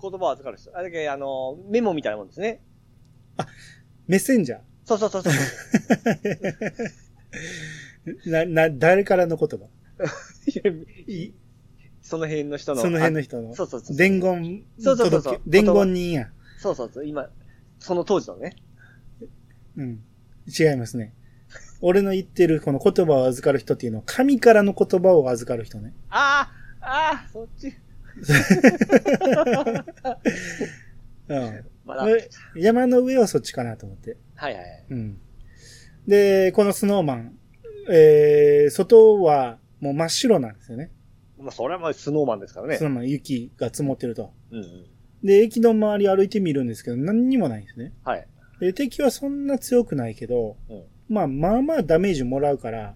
[0.00, 0.76] 言葉を預かる人。
[0.76, 2.62] あれだけ、あのーメモみたいなもんですね。
[4.06, 5.32] メッセンジャそうそうそうそう。
[8.06, 9.66] ー な、な、誰からの言葉？
[11.06, 11.32] い
[12.02, 12.82] その辺の人の。
[12.82, 13.54] その辺の人のあ。
[13.54, 13.96] そうそうそう。
[13.96, 16.30] 伝言そうそうそう伝言人や。
[16.58, 17.06] そうそうそう。
[17.06, 17.28] 今、
[17.80, 18.56] その当時のね。
[19.76, 20.04] うん。
[20.46, 21.12] 違いますね。
[21.80, 25.94] 俺の言ってるこの言葉を預かる人っていうのは、神からの言葉を預かる人ね。
[26.10, 26.50] あ
[26.80, 27.74] あああそっち。
[31.28, 31.64] うん。
[31.84, 31.96] ま
[32.56, 34.16] 山の上はそっちかなと思って。
[34.34, 34.84] はいはいはい。
[34.90, 35.18] うん。
[36.06, 37.38] で、このスノーマン、
[37.90, 40.90] えー、外はもう真っ白なんですよね。
[41.38, 42.84] まあ、それはまあスノーマンですからねス。
[42.84, 44.32] ノーマン雪が積もってると。
[44.50, 44.86] うんうん。
[45.22, 47.92] で、駅の周り歩いてみるんですけど、何にもないんですね。
[48.04, 48.26] はい。
[48.60, 52.94] で、敵はそんな強くないけど、うんまあまあまあダメージもらうから、まあ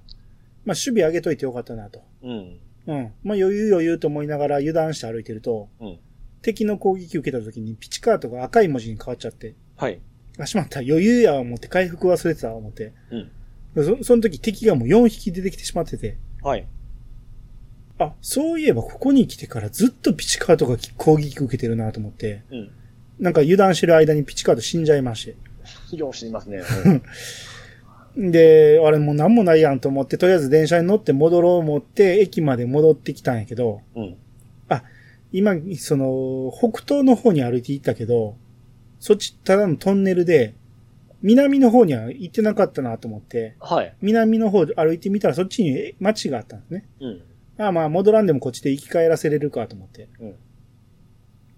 [0.68, 2.02] 守備上げといてよかったなと。
[2.22, 2.58] うん。
[2.86, 3.12] うん。
[3.22, 5.98] まあ余裕余裕と思いながら油断して歩いてると、うん。
[6.42, 10.00] 敵の攻撃受けた時にピチカートが赤い文字に変わっちゃって、はい。
[10.38, 12.92] あ、しまった、余裕や思って回復忘れてた思って。
[13.10, 13.30] うん。
[13.98, 16.66] そその時敵がもう4匹出てきてしまってて、はい。
[17.98, 22.70] あ、そういえばここに来てからずっとピチカートが攻撃受けてるなと思って、うん。
[23.18, 25.36] なんか油断してる間にピチカート死んじゃいまして。
[25.96, 26.62] よう死にますね。
[28.16, 34.16] で、あれもう何もないやんと思って、とりあえず電車に乗って戻ろう思って、駅まで戻ってきたんやけど、うん。
[35.32, 38.36] 今、その、北東の方に歩いて行ったけど、
[38.98, 40.54] そっちただのトンネルで、
[41.22, 43.94] 南の方には行ってなかったなと思って、はい。
[44.00, 46.88] 南の方歩いてみたらそっちに街があったんですね。
[47.00, 47.22] うん。
[47.58, 50.08] ああまあ戻らんでもこっちで生き返らせれるかと思って。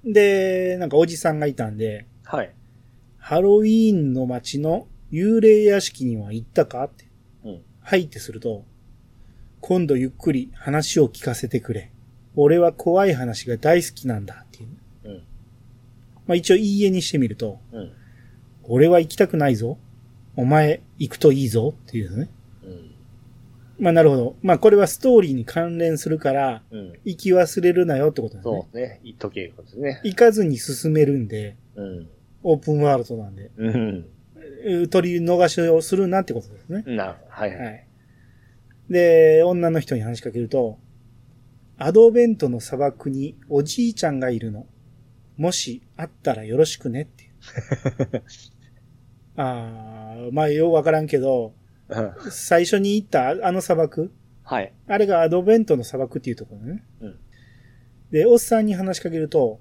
[0.04, 2.52] で、なんかおじさんがいたんで、はい。
[3.18, 7.06] ハロウィーンの街の幽霊屋敷には行ったかって。
[7.44, 7.62] うん。
[7.80, 8.64] はいってすると、
[9.60, 11.92] 今度ゆっくり話を聞かせてくれ。
[12.34, 14.68] 俺は怖い話が大好きなんだっていう。
[15.04, 15.14] うん。
[16.26, 17.92] まあ一応いいえにしてみると、うん。
[18.64, 19.78] 俺は行きたくないぞ。
[20.34, 22.30] お前行くといいぞっていうね。
[22.64, 22.94] うん。
[23.78, 24.36] まあなるほど。
[24.40, 26.92] まあこれはストーリーに関連するから、うん。
[27.04, 28.52] 行き忘れるなよってことですね。
[28.52, 29.00] そうね。
[29.04, 30.00] 言っとけいうことですね。
[30.04, 32.08] 行かずに進めるんで、うん。
[32.44, 34.06] オープンワールドなんで、うん。
[34.64, 36.84] えー取り逃しをするなってことですね。
[36.86, 37.64] な、はいは。
[37.64, 37.86] はい
[38.88, 38.92] い。
[38.92, 40.78] で、女の人に話しかけると、
[41.78, 44.66] アドベントの砂漠におじいちゃんがいるの。
[45.36, 47.30] もしあったらよろしくねって。
[49.36, 51.54] あー、まあようわからんけど、
[51.88, 54.12] うん最初に行ったあの砂漠？
[54.44, 54.72] はい。
[54.86, 56.84] あれがアドベントの砂漠っていうところね。
[57.00, 57.18] うん
[58.10, 59.58] で、おっさんに話しかけると、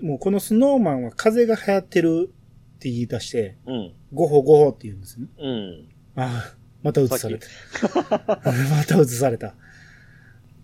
[0.00, 2.32] もうこのスノーマンは風が流行ってる
[2.80, 3.92] って言い出して、うん。
[4.14, 5.26] ゴホゴホって言うんですね。
[5.38, 5.88] うん。
[6.16, 7.46] ああ、また映された。
[8.16, 9.54] また映された。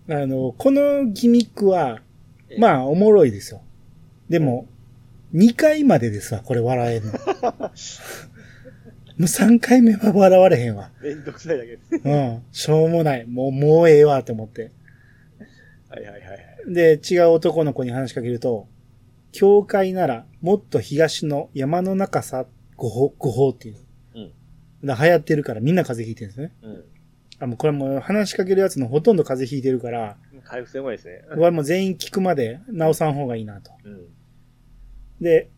[0.09, 2.01] あの、このギミックは、
[2.57, 3.61] まあ、おもろいですよ。
[4.29, 4.67] でも、
[5.35, 7.11] 2回までですわ、これ笑えんの。
[7.13, 7.17] も
[9.19, 10.91] う3回目は笑われへんわ。
[11.01, 12.01] めんどくさいだけです。
[12.03, 12.43] うん。
[12.51, 13.27] しょうもない。
[13.27, 14.71] もう、もうええわ、と思って。
[15.89, 16.35] はいはいはいは
[16.67, 16.73] い。
[16.73, 18.67] で、違う男の子に話しかけると、
[19.37, 23.77] 教会ならもっと東の山の中さ、ごほ、ごほっていう。
[24.15, 24.31] うん。
[24.81, 26.53] 流行ってるからみんな風邪ひいてるんですね。
[26.63, 26.85] うん。
[27.41, 31.21] あ、もうこれもう話しかけるやつのほとんど風邪ひいてるから、回復性もいいですね。
[31.29, 33.71] これはもう全員聞くまで直さん方がいいなと。
[33.83, 34.07] うん。
[35.21, 35.51] で、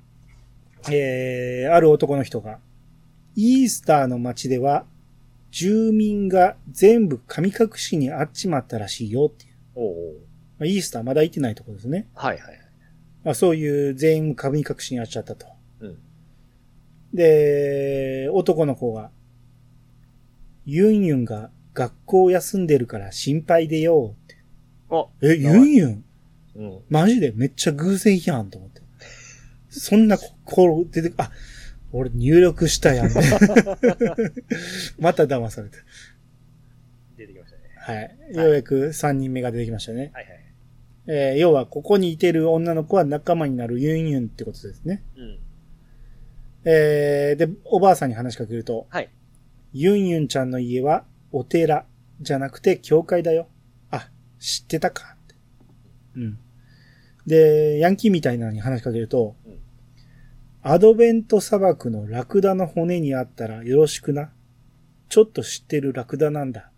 [0.91, 2.59] えー、ある男の人が、
[3.38, 4.86] イースターの街では、
[5.51, 9.53] 住民が全部神隠しにあっちまったらしいよっていう。
[9.75, 10.13] おお
[10.59, 12.09] まあイースターまだ行ってないところですね。
[12.13, 12.59] はいはいはい。
[13.24, 15.47] まあ、そういう全員神隠しにあっちゃったと。
[15.82, 15.97] うん。
[17.13, 19.11] で、男の子が、
[20.65, 24.38] ユンユンが学校休んでるから心配でよって。
[24.89, 26.03] あ、え、ユンユン？
[26.55, 26.80] うん。
[26.89, 27.32] マジで？
[27.36, 28.82] めっちゃ偶然やんと思って。
[29.70, 31.32] そんなこ出て、あ、
[31.91, 33.11] 俺入力したやん。
[34.99, 35.78] また騙された。
[37.17, 37.63] 出てきましたね。
[37.78, 38.15] はい。
[38.36, 40.11] ようやく3人目が出てきましたね。
[40.13, 40.38] はいはい。
[41.12, 45.03] えー要はここにいてる女の子は仲間になるユンユンってことですね。
[45.18, 45.39] うん。
[46.66, 49.10] えーで、おばあさんに話しかけると、はい。
[49.74, 51.86] ユンユンちゃんの家はお寺
[52.22, 53.47] じゃなくて教会だよ。
[53.89, 55.16] あ、知ってたか。
[56.16, 56.38] うん。
[57.26, 59.60] で、ヤンキーみたいなのに話しかけると、うん
[60.62, 64.30] アドベント砂漠のラクダの骨にあったらよろしくな。
[65.07, 66.70] ちょっと知ってるラクダなんだ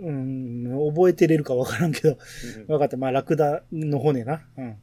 [0.00, 0.06] う。
[0.06, 2.18] うん、覚えてれるかわからんけど、
[2.68, 2.96] わかった。
[2.96, 4.46] まあ、ラクダの骨な。
[4.56, 4.76] うん。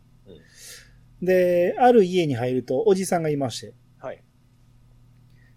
[1.22, 4.24] で、ある家に入ると、おじさんがいまして、はい。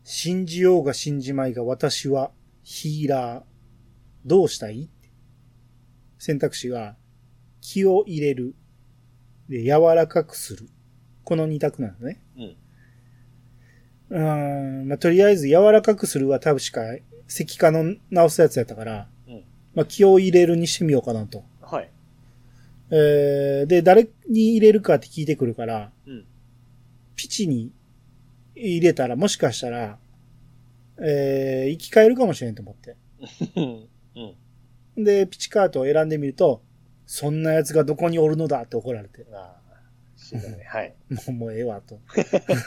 [0.04, 2.30] 信じようが信じまいが私は
[2.62, 3.42] ヒーラー。
[4.24, 4.90] どうしたい？
[6.18, 6.96] 選択肢が
[7.61, 8.57] 気を入れる。
[9.48, 10.68] で、柔らかくする。
[11.22, 12.22] この二択なんですね。
[12.36, 12.57] うん。
[14.18, 16.82] うーん、まあ、とりあえず柔らかくするは多分しか、
[17.28, 19.15] 石化の直すやつやったから、うん。
[19.76, 21.44] まあ、気を入れるにしてみようかなと。
[21.60, 21.90] はい。
[22.90, 26.24] えー、で、誰に入れるかって聞いてくるから、うん。
[27.14, 27.70] ピチに
[28.54, 29.98] 入れたらもしかしたら、
[30.98, 32.96] えー、生き返るかもしれんと思って。
[33.56, 33.88] うん。
[34.96, 35.04] うん。
[35.04, 36.62] で、ピチカートを選んでみると、
[37.04, 39.26] そんな奴がどこにおるのだって怒られて。
[39.30, 39.66] ああ。
[40.16, 40.64] 死んだね。
[40.66, 40.94] はい。
[41.12, 42.00] もう、もうええわ、と。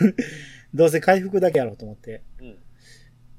[0.76, 2.22] どうせ回復だけやろうと思って。
[2.40, 2.58] うん。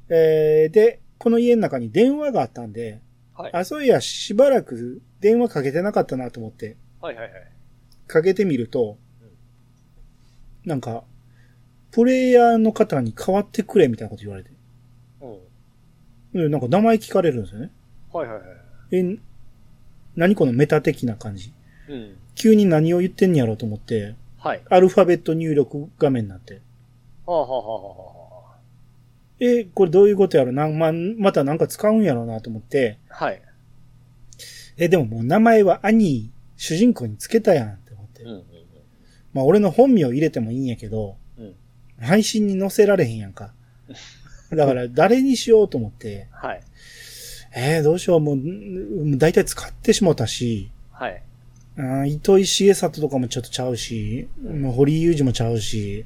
[0.08, 3.00] えー、で、この家の中に電話があったんで、
[3.40, 3.52] はい。
[3.54, 7.32] あ、そういや、しばらく電話かけてなかったなと思って、はいはいはい。
[8.06, 8.98] かけてみると、
[10.64, 11.04] なんか、
[11.90, 14.50] プレイヤーの方に変わってくれみたいなこと言われて。
[15.22, 16.42] うん。
[16.42, 17.70] でなんか名前聞かれるんですよね。
[18.12, 18.46] はいはいはい。
[18.92, 19.18] え、
[20.16, 21.52] 何このメタ的な感じ。
[21.88, 22.16] うん。
[22.34, 24.62] 急に何を言ってんやろうと思って、はい。
[24.70, 26.60] アルファベット入力画面になって。
[27.26, 28.19] はあはあはあはあは
[29.40, 30.52] え、これどういうことやろ？
[30.52, 33.24] なんま、またなんか使うんやろうなと思って、あ。
[33.24, 33.42] はい。
[34.76, 38.22] え、でももう名前は兄、主人公につけたやんって思って。
[38.22, 38.44] うんうん
[39.32, 41.44] まあ俺の本名入れてもいいんやけど、うん。
[41.44, 41.54] うん。
[42.00, 43.52] 配信に載せられへんやんか。
[44.50, 46.60] だから 誰にしようと思って、はい。
[47.54, 51.22] えー、どうしよう、もう、ん大体使ってしもたし、はい。
[51.76, 56.04] あー糸井重里とかもちょっとちゃうし、うん堀井雄二もちゃうし、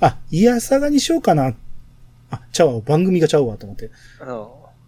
[0.00, 1.54] あ、イヤサガにしようかな。
[2.30, 3.86] あ、ちゃうわ、番組がちゃうわと思って。
[3.86, 3.90] う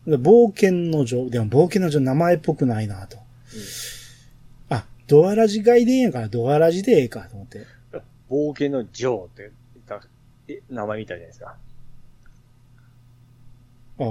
[0.07, 3.19] 冒険の女、でも冒険の女名前っぽくないなと。
[4.69, 7.67] あ、ドアラジ外伝やからドアラジでええかと思って。
[8.31, 10.07] 冒険のジョーって言った、
[10.49, 11.57] え、名前みたいじゃないですか。
[13.99, 14.07] あー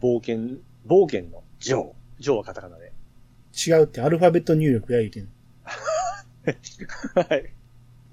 [0.00, 1.92] 冒険、冒険のジョー。
[2.20, 2.92] ジョーはカタカナで。
[3.54, 5.30] 違うってアルファベット入力や言うてんの。
[7.22, 7.52] はい。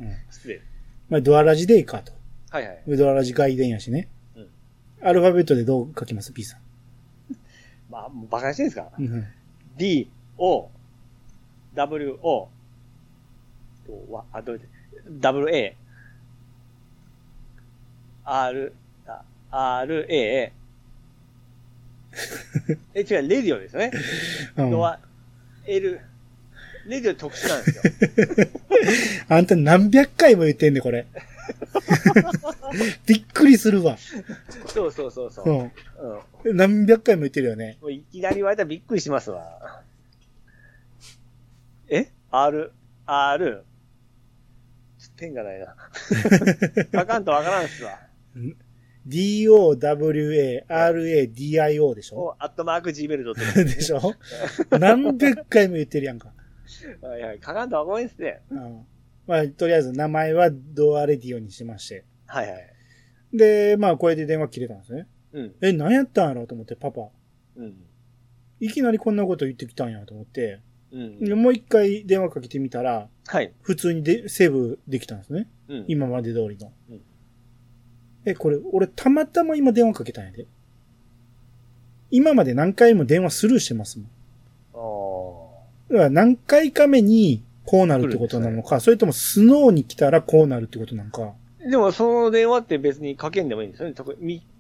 [0.01, 0.17] うん。
[0.29, 0.61] 失礼。
[1.09, 2.11] まあ、ドアラジでええかと。
[2.49, 2.97] はいはい。
[2.97, 4.09] ドアラジ外伝やしね。
[5.01, 6.59] うんアルファベットでどう書きます ?P さん。
[7.89, 9.27] まあ、もうバカにしてるんですかうん。
[9.77, 10.69] ?D, O,
[11.75, 12.49] W, O,
[13.85, 14.69] とわ、あ、どうやって
[15.19, 15.75] ?W, A,
[18.25, 18.73] R,
[19.05, 19.21] あ
[19.81, 20.51] R, A,
[22.93, 23.91] え、違う、レディオですよね。
[24.57, 24.99] うんドア、
[25.65, 26.01] L、
[26.87, 28.47] レディオ特殊なんですよ。
[29.29, 31.05] あんた何百回も言ってんね、これ。
[33.05, 33.97] びっくりするわ。
[34.67, 35.49] そうそうそうそう。
[35.49, 35.71] う
[36.45, 36.53] うん。
[36.53, 36.57] ん。
[36.57, 37.77] 何百回も言ってるよね。
[37.81, 39.83] もういきなり言われたらびっくりしますわ。
[41.89, 42.71] え ?R、
[43.05, 43.63] R、
[45.15, 45.75] ペンがないな。
[47.01, 47.97] あかんとわからんっすわ。
[50.67, 52.17] D-O-W-A-R-A-D-I-O でしょ？
[52.17, 54.13] お、アットマーク Gmail.com でしょ？
[54.77, 56.31] 何百回も言ってるやんか。
[57.01, 57.39] はいはい。
[57.39, 58.41] かかんとわかんないっすね。
[58.51, 58.85] うん。
[59.27, 62.05] まあ、とりあえず名前はドアレディオにしまして。
[62.25, 62.73] はいはい。
[63.33, 65.07] で、まあ、これで電話切れたんですね。
[65.33, 65.55] うん。
[65.61, 67.09] え、何やったんやろうと思って、パパ。
[67.57, 67.75] うん。
[68.59, 70.61] いきなりこんなこと言ってきたんやと思って。
[70.91, 71.19] うん。
[71.19, 73.51] でもう一回電話かけてみたら、はい。
[73.61, 75.49] 普通にでセーブできたんですね。
[75.67, 75.85] うん。
[75.87, 76.71] 今まで通りの。
[76.89, 77.01] うん
[78.29, 80.47] え、これ、俺たまたま今電話かけたんやで。
[82.11, 84.07] 今まで何回も電話スルーしてますもん。
[85.89, 91.33] あだから何回か目にこうなるってことなのか、それともスノーに来たらこうなるってことなのか。
[91.59, 93.95] ーでも、その電話って別にかけんでもいいんですよね。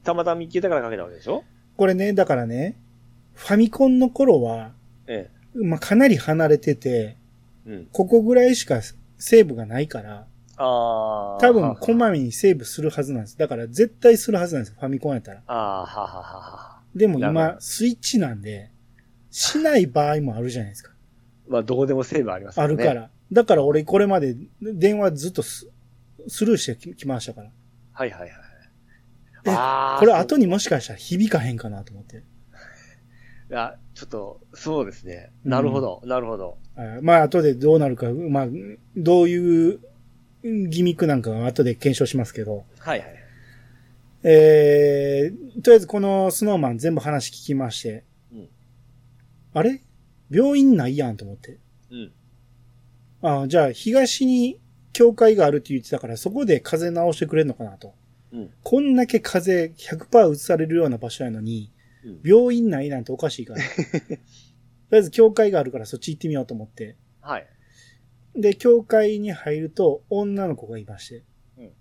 [0.03, 1.45] たまたま見つけたからかけたわけでしょ？
[1.77, 2.75] これね、だからね、
[3.33, 4.71] ファミコンの頃は、
[5.07, 7.15] えまあ、かなり離れてて、
[7.65, 7.71] え。
[7.71, 7.85] うん。
[7.93, 8.81] ここぐらいしか
[9.17, 10.25] セーブがないから、
[10.57, 11.39] ああ。
[11.39, 13.37] 多分こまめにセーブするはずなんです。
[13.37, 15.41] だから絶対するはずなんですよ、ファミコンやったら。
[15.47, 16.79] ああ、はははは。
[16.93, 18.71] でも今、スイッチなんで、
[19.31, 20.91] しない場合もあるじゃないですか。
[21.49, 22.63] まあ、どこでもセーブありますね。
[22.63, 22.93] あるか。
[22.93, 23.09] ら。
[23.31, 25.69] だから俺これまで電話ずっとス
[26.27, 27.51] スルーしてききましたから。
[27.93, 28.31] はいはいはい。
[29.45, 29.99] えああ。
[29.99, 32.17] これ後にもしかしたら響かへんかなと思って。
[32.17, 35.31] いや、ちょっと、そうですね。
[35.45, 36.57] なるほど、なるほど。
[36.75, 38.47] あまあ後でどうなるか、まあ、
[38.97, 39.79] どういう
[40.43, 42.65] ギミックなんかは後で検証しますけど。
[42.79, 43.15] はいはい。
[44.23, 48.03] えー、とりあえずこのスノーマン全部話聞きまして。
[48.33, 48.49] うん
[49.53, 49.81] あれ？
[50.29, 51.59] 病院ないやんと思って。
[51.91, 52.13] うん。
[53.21, 54.59] あじゃあ東に
[54.93, 57.93] 教会があるって言ってたからそこで風邪治してくれるのかなと。
[58.31, 58.51] うん。
[58.63, 61.77] こんだけ風邪100%移されるような場所やのに、うん
[62.23, 63.61] 病院ないなんておかしいから。
[63.61, 63.65] と
[64.11, 64.17] り
[64.93, 66.95] あえず教会があるからそっち行ってみようと思って。
[67.19, 67.47] はい。
[68.33, 71.15] で、教会に入ると女の子がいまして。
[71.57, 71.71] うん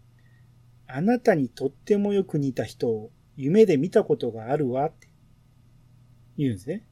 [0.88, 5.08] あなたにとってもよく似た人を夢で見たことがあるわって
[6.38, 6.86] 言うんですね。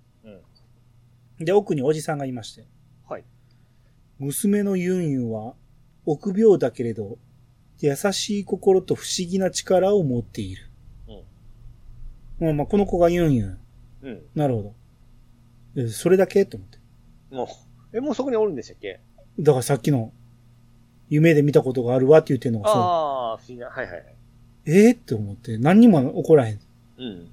[1.39, 1.45] うん。
[1.45, 2.66] で、奥におじさんがいまして。
[3.09, 3.24] はい。
[4.18, 5.55] 娘のユンユンは
[6.07, 7.18] 臆病だけれど、
[7.80, 10.70] 優しい心と不思議な力を持っている。
[12.41, 12.57] うん。
[12.57, 13.59] まあ、この子がユンユン。
[14.03, 14.22] うん。
[14.35, 14.62] なるほ
[15.74, 15.82] ど。
[15.82, 16.47] でそれだけ？
[16.47, 16.78] と思って。
[17.30, 17.45] も
[17.93, 19.01] う、え、もうそこにおるんでしたっけ？
[19.41, 20.12] だからさっきの、
[21.09, 22.80] 夢で見たことがあるわって言ってんのがそう。
[22.80, 23.66] ああ、不思議な。
[23.66, 24.14] はいはいはい。
[24.66, 26.61] ええって思って、何にも起こらへん。
[26.99, 27.30] うん。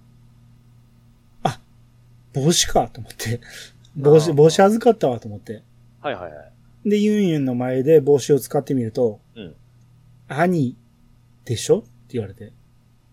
[2.33, 3.41] 帽子かと思って。
[3.95, 5.63] 帽子、帽子預かったわと思って。
[5.99, 6.37] はいはいは
[6.85, 6.89] い。
[6.89, 9.55] で、ユンユンの前で帽子を使ってみると、うん。
[10.27, 10.77] 兄
[11.45, 11.79] でしょ？
[11.79, 12.53] って言われて、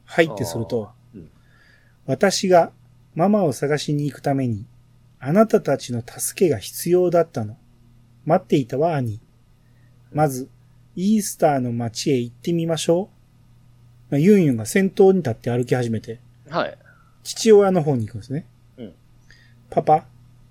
[0.05, 1.31] はいってすると、うん。
[2.07, 2.73] 私が
[3.15, 4.67] ママを探しに行くために、
[5.19, 7.57] あなたたちの助けが必要だったの。
[8.25, 9.21] 待っていたわ、兄。
[10.13, 10.49] まず、
[10.95, 13.11] イースターの街へ行ってみましょ
[14.11, 14.13] う。
[14.13, 16.79] まあユンユンが先頭に立って歩き始めて、はい。
[17.25, 18.47] 父親の方に行くんですね。
[18.79, 18.95] うん。
[19.71, 20.07] パパ、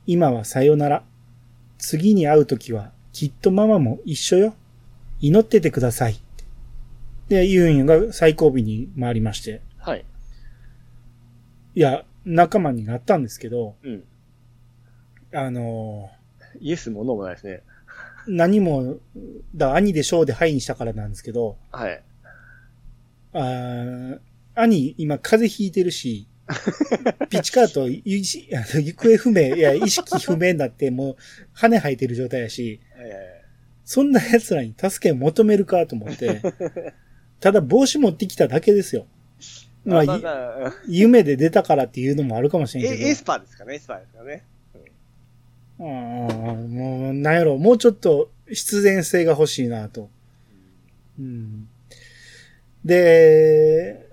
[0.08, 1.03] 今はさよなら。
[1.78, 4.55] 次に会うときは、きっとママも一緒よ。
[5.20, 6.20] 祈っててください。
[7.28, 10.05] で、ユンユンが最後尾に回りまして、はい。
[11.76, 14.03] いや、仲間になったんですけど、うん。
[15.34, 16.10] あの
[16.62, 17.64] イエスもノーもないですね。
[18.28, 18.97] ー何も、
[19.55, 22.01] だ、兄でしょうではいにしたからなんですけど、はい。
[23.34, 24.20] あー
[24.55, 26.28] 兄、今風邪ひいてるし、
[27.30, 31.16] ピチカート、行方不明、いや、意識不明になって、もう、
[31.54, 33.43] 羽生えてる状態やし、え
[33.84, 36.41] そんな奴らに助けを求めるかと思って、
[37.39, 39.08] ただ帽子持ってきただけですよ。
[39.86, 43.08] えまあ、いまあまあ夢で出たからっていうのもあるかもしれんけど。
[43.08, 44.43] えエスパーですかねエスパーですかね。
[45.80, 50.10] ああ、もう、なんやろ、もうちょっと必然性が欲しいなと。
[51.20, 51.70] うん。
[52.84, 54.07] で、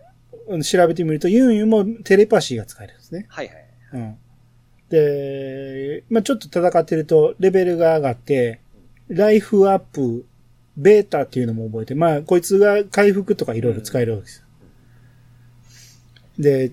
[0.63, 3.27] 調べてみると、ユンユンもテレパシーが使えるんですね。
[3.29, 3.67] はいはい。
[3.95, 4.17] うん。
[4.89, 8.61] で、まあちょっと戦ってると、レベルが上がって、
[9.09, 10.27] ライフアップ、
[10.77, 14.45] ベータっていうのも覚えて、まあこいつが回復とかいろいろ使えるわけですよ。
[16.39, 16.73] で、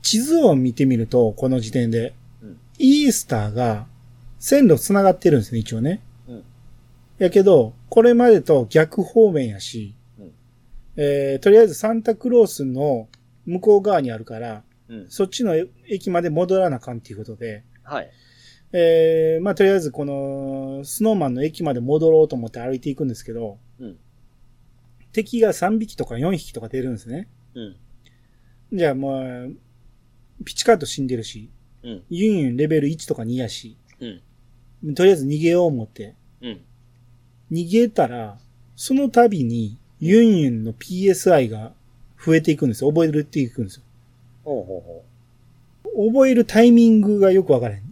[0.00, 3.86] 地図を見てみると、この時点で、うんイースターが
[4.40, 6.00] 線路繋がってるんですね、一応ね。
[6.26, 6.44] うん
[7.18, 10.01] やけど、これまでと逆方面やし、うん
[10.96, 13.08] えーとりあえずサンタクロースの
[13.46, 15.10] 向こう側にあるから、うん。
[15.10, 15.54] そっちの
[15.88, 18.10] 駅まで戻らなあかんっていうことで、はい。
[18.72, 23.96] えー、まあ、とりあえずこの、スノーマンの駅まで戻ろうと思って歩いていくんですけど、うん
[25.12, 27.28] 敵が3匹とか4匹とか出るんですね。
[27.54, 27.76] うん。
[28.72, 29.54] じゃあもう、
[30.42, 31.50] ピチカート死んでるし、
[31.82, 32.02] うん。
[32.08, 34.94] ユンユンレベル1とか2やし、うん。
[34.94, 36.60] とりあえず逃げよう思って、うん。
[37.50, 38.38] 逃げたら、
[38.74, 41.72] その度にユンユンの PSI が
[42.24, 42.90] 増えていくんですよ。
[42.90, 43.82] 覚えるっていくんですよ。
[44.44, 47.80] ほうほうほ覚えるタイミングがよくわからへん。
[47.80, 47.84] う。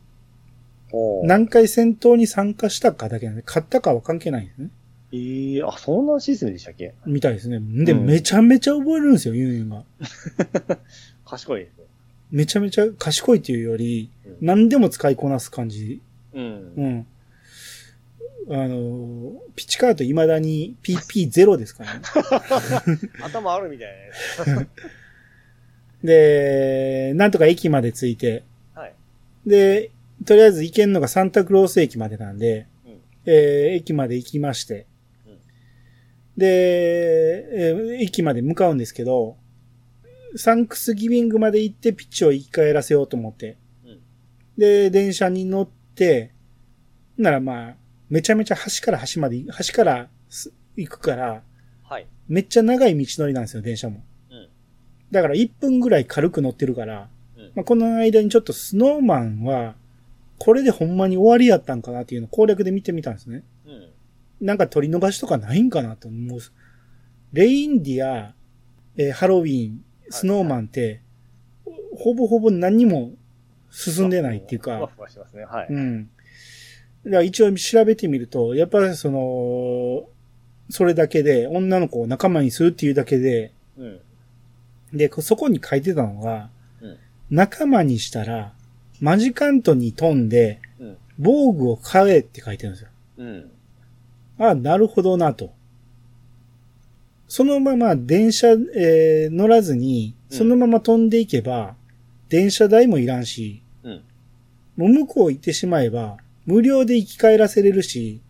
[0.90, 1.26] ほう。
[1.26, 4.70] 何回戦闘に参加したかだけなんで、勝ったかは関係ないんですね。
[5.12, 6.94] ええあ、そんなシステムでしたっけ？
[7.06, 7.60] みたいですね。
[7.84, 9.84] で、うんめちゃめちゃ覚えるんですよ、ユンユンが。
[11.24, 11.84] 賢いですね。
[12.32, 16.00] めちゃめちゃ賢いっていうより、うん何でも使いこなす感じ。
[16.32, 16.84] うんう。
[16.86, 17.06] ん。
[18.52, 22.00] あの、ピチカート未だに PP0 ですからね。
[23.22, 23.88] 頭あるみたい
[24.46, 24.66] なや
[26.02, 28.42] で、なんとか駅まで着いて、
[28.74, 28.78] つ。
[28.78, 28.94] はい。
[29.46, 29.92] で、
[30.24, 34.86] とりあえず行けんのがサンタクロース駅までなんで、うんえー駅まで行きまして、
[35.26, 35.38] うん
[36.36, 39.36] で、えー駅まで向かうんですけど、
[40.34, 44.00] サンクスギビングまで行ってピッチを生き返らせようと思って、うん
[44.58, 46.32] で、電車に乗って、
[47.16, 47.76] ならまあ、
[48.10, 51.42] めちゃめちゃ端から端まで、端からす行くから、
[51.82, 52.06] はい。
[52.28, 54.02] めっちゃ長い道のりなんですよ、電車も。
[54.30, 54.48] うん。
[55.10, 59.76] だから1分ぐらい軽く乗ってるから、うんまあ、この間にちょっとスノーマンは、
[60.38, 63.44] これでほんまに終わりやったんかなっていうのを攻略で見てみたんですね。
[63.64, 63.88] うん。
[64.40, 66.40] なんか取り逃しとかないんかなと思う。
[67.32, 68.34] レインディア、
[68.96, 71.02] えーハロウィン、スノーマンって、
[71.96, 73.12] ほぼほぼ何にも
[73.70, 75.44] 進んでないっていうふわか、ふわしてますね。
[75.44, 75.66] はい。
[75.70, 76.10] うん。
[77.04, 80.08] 一応調べてみると、やっぱりその、
[80.68, 84.00] それだけで、女の子を仲間にするっていうだけで、うん。
[84.92, 86.96] で、こそこに書いてたのが、うん
[87.30, 88.52] 仲間にしたら、
[89.00, 90.96] マジカントに飛んで、うん。
[91.16, 92.88] 防具を買えって書いてるんですよ。
[93.18, 93.50] うん。
[94.38, 95.52] あなるほどなと。
[97.28, 101.76] そのまま電車、えー乗らずに、うんそのまま飛んでいけば、
[102.28, 104.02] 電車代もいらんし、うん。
[104.76, 106.18] もう向こう行ってしまえば、
[106.50, 108.22] 無料で生き返らせれるし。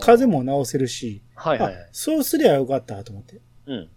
[0.00, 1.88] 風邪も治せるし、あはいはいはい。
[1.92, 3.40] そうすりゃよかったと思って。
[3.66, 3.90] うん。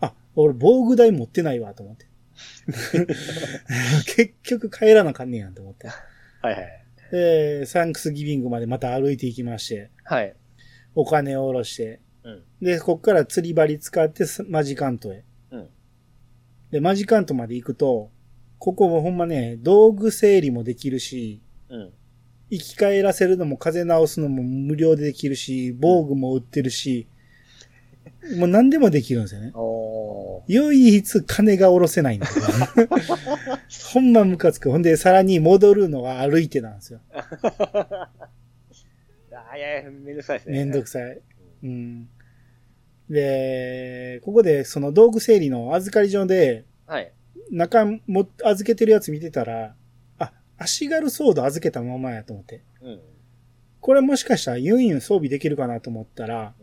[0.00, 2.06] あ、俺防具代持ってないわと思って。
[4.16, 5.88] 結局帰らなあかんねやんと思って。
[5.88, 6.86] はいはい。
[7.10, 10.34] で、サンクスギビングまでまた歩いていきまして、はい。
[10.94, 12.44] お金を下ろして、うん。
[12.60, 15.24] で、こっから釣り針使ってすマジカントへ。
[15.52, 15.68] うん。
[16.70, 18.10] で、マジカントまで行くと、
[18.58, 21.92] ここもほんまね、道具整理もできるし、うん。
[22.50, 27.08] 生き返らせるのも風直すのも無料でできるし、防具も売ってるし、
[28.38, 29.52] もう何でもできるんですよね。
[30.48, 32.26] 唯一金が下ろせないんだ。
[33.92, 34.70] ほんまムカつく。
[34.70, 37.00] ほんで、さらに戻るのは歩いてなんですよ。
[39.48, 40.58] あいやいや、めんどくさいですね。
[40.58, 41.20] めんどくさい。
[41.62, 42.08] うん。
[43.08, 47.12] で、ここでその道具整理の預かり所で、はい。
[47.50, 49.74] 中も預けてるやつ見てたら、あ、
[50.58, 52.62] 足軽ソード預けたままやと思って。
[52.82, 53.00] うん。
[53.80, 56.54] これもしかしたらユンユン装備できるかなと思ったら、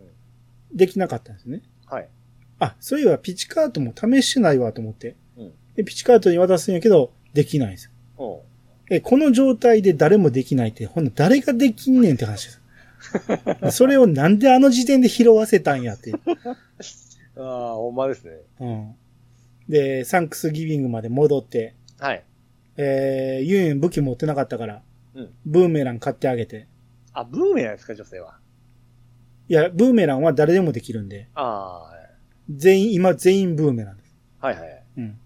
[0.74, 1.62] できなかったんですね。
[1.86, 2.10] はい。
[2.60, 5.16] あ、そういえばピチカートも試してないわと思って。
[5.38, 7.86] うんで、ピチカートに渡すんやけど、できないんです
[8.18, 8.44] よ。
[8.90, 12.62] え、この状態で誰もできないって、ほんの誰ができんねんって話です。
[13.76, 16.14] それをなんであの時点で拾わせたんやって。
[17.36, 18.34] ああ、ほんまですね。
[18.60, 18.96] うん。
[19.68, 22.24] で、サンクスギビングまで戻って、はい。
[22.78, 24.84] えー、ユンユン武器持ってなかったから、
[25.16, 26.68] うんブーメラン買ってあげて。
[27.14, 28.40] あ、ブーメランですか、女性は？
[29.48, 31.92] いや、ブーメランは誰でもできるんで、あ
[32.50, 34.16] 全員、今全員ブーメランです。
[34.40, 34.56] あ、はい。
[34.58, 34.84] はいはい。
[34.98, 35.20] うん。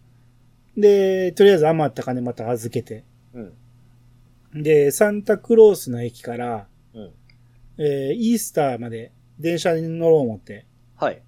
[0.77, 3.05] で、とりあえず余った金また預けて。
[3.33, 4.63] うん。
[4.63, 7.11] で、サンタクロースの駅から、うん。
[7.77, 11.21] えー、イースターまで電車に乗ろう思ってはい。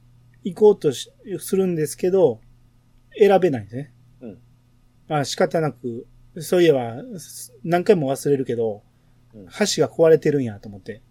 [0.43, 2.41] 行こうとしするんですけど、
[3.17, 3.93] 選べないんですね。
[5.09, 5.15] うん。
[5.17, 6.07] あ仕方なく、
[6.37, 8.83] そういえば、す何回も忘れるけど、
[9.33, 11.01] うん橋が壊れてるんやと思って。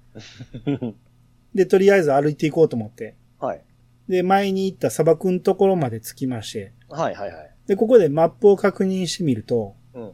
[1.54, 3.14] で、とりあえず歩いていこうと思って。
[3.38, 3.62] はい。
[4.08, 6.72] で、前に行った砂漠のところまで着きまして。
[6.88, 7.50] はいはいはい。
[7.66, 10.12] で、ここでマップを確認してみると、うん。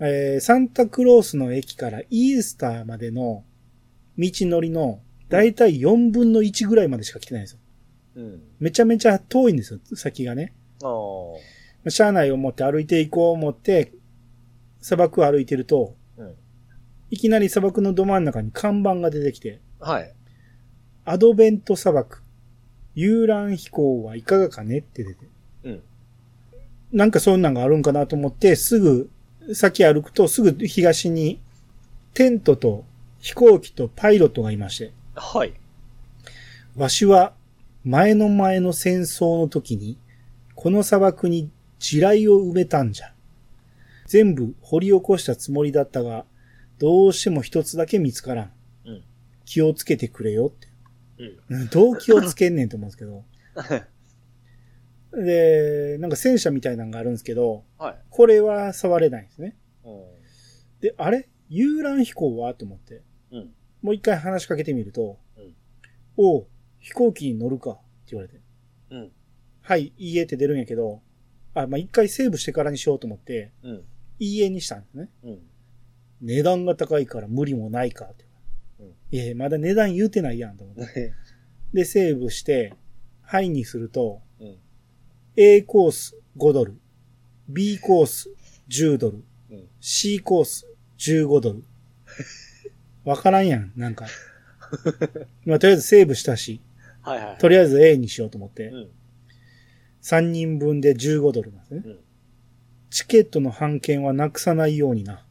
[0.00, 3.44] えーサンタクロースの駅からイースターまでの
[4.18, 7.58] 道のりのだいたい4分の1ぐらいまでしか来てないんですよ。
[8.16, 8.42] うん。
[8.60, 10.54] めちゃめちゃ遠いんですよ、先がね。
[10.82, 10.90] ああ。
[11.84, 13.92] まあ車内を持って歩いていこう思って、
[14.80, 16.34] 砂漠を歩いてると、うん。
[17.10, 20.12] いきなり砂漠のど真ん中に看板が出てきて、はい。
[21.04, 22.22] アドベント砂漠、
[22.94, 25.26] 遊覧飛行はいかがかねって出て。
[25.64, 25.82] うん。
[26.92, 29.10] なんかそんなんがあるんかなと思って、すぐ、
[29.52, 31.40] 先歩くとすぐ東に、
[32.14, 32.84] テントと
[33.18, 35.52] 飛行機とパイロットがいまして、はい。
[36.76, 37.32] わしは
[37.84, 39.98] 前の前の戦争の時に、
[40.54, 41.50] この砂漠に
[41.84, 43.12] 地雷を埋めたんじゃ。
[44.06, 46.24] 全部掘り起こしたつもりだったが、
[46.78, 48.52] どうしても一つだけ見つからん。
[48.86, 49.04] うん。
[49.44, 50.68] 気をつけてくれよって。
[51.50, 51.60] うん。
[51.60, 53.24] うんどう気をつけんねんと思うんですけど。
[55.22, 57.98] で、なんか戦車みたいなのがあるんですけど、はい。
[58.08, 59.54] これは触れないんですね。
[59.84, 60.04] うん。
[60.80, 61.28] で、あれ？
[61.50, 62.54] 遊覧飛行は？
[62.54, 63.54] と思って、うん。
[63.82, 65.54] もう一回話しかけてみると、うん
[66.16, 66.46] おう、
[66.78, 67.80] 飛行機に乗るかって
[68.12, 68.40] 言われて、
[68.88, 69.12] うん。
[69.60, 71.02] はい、いいえって出るんやけど、
[71.54, 73.84] あ、まあ、一回セーブしてからにしようと思って、うん。
[74.18, 75.08] いいえにしたんですね。
[75.24, 75.38] うん。
[76.20, 78.24] 値段が高いから無理もないかって。
[78.80, 81.12] うんいやいや、まだ値段言うてないやんと思って。
[81.72, 82.74] で、セーブして、
[83.22, 84.56] はいにすると、うん。
[85.36, 86.74] A コース5ドル、
[87.48, 88.30] B コース
[88.68, 89.68] 10ドル、うん。
[89.80, 90.66] C コース
[90.98, 91.64] 15ドル。
[93.04, 94.06] わからんやん、なんか。
[95.44, 96.60] まあ、とりあえずセーブしたし、
[97.02, 97.38] はいはい。
[97.38, 98.90] とりあえず A にしようと思って、うん。
[100.04, 101.82] 3人分で15ドルなんですね。
[101.84, 101.98] うん。
[102.90, 105.24] チケットの半券はなくさないようにな。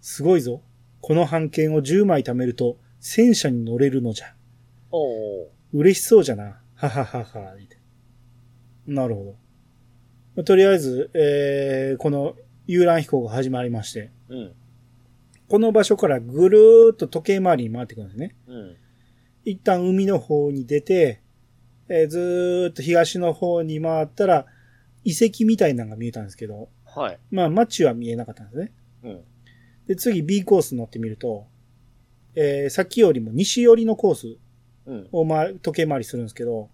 [0.00, 0.62] すごいぞ。
[1.00, 4.34] この半券を10枚貯めると戦車に乗れるのじゃ。
[4.90, 5.46] おー。
[5.72, 6.60] 嬉しそうじゃな。
[6.74, 7.56] はははは。
[8.86, 9.30] なるほど
[10.34, 10.44] まあ。
[10.44, 12.34] とりあえず、えー、この
[12.66, 14.52] 遊覧飛行が始まりまして、うん。
[15.48, 18.34] この場所からぐるーっと時計回りに回ってくるんですね。
[18.48, 18.76] うん。
[19.44, 21.22] 一旦海の方に出て、
[21.90, 24.46] えーずーっと東の方に回ったら、
[25.04, 27.18] 遺跡みたいなのが見えたんですけど、はい。
[27.30, 28.72] まあ街は見えなかったんですね。
[29.02, 29.20] うん。
[29.86, 31.46] で、次 B コース乗ってみると、
[32.36, 34.38] えー、さっきよりも西寄りのコース
[34.86, 35.08] うん。
[35.12, 36.70] を回時計回りするんですけど、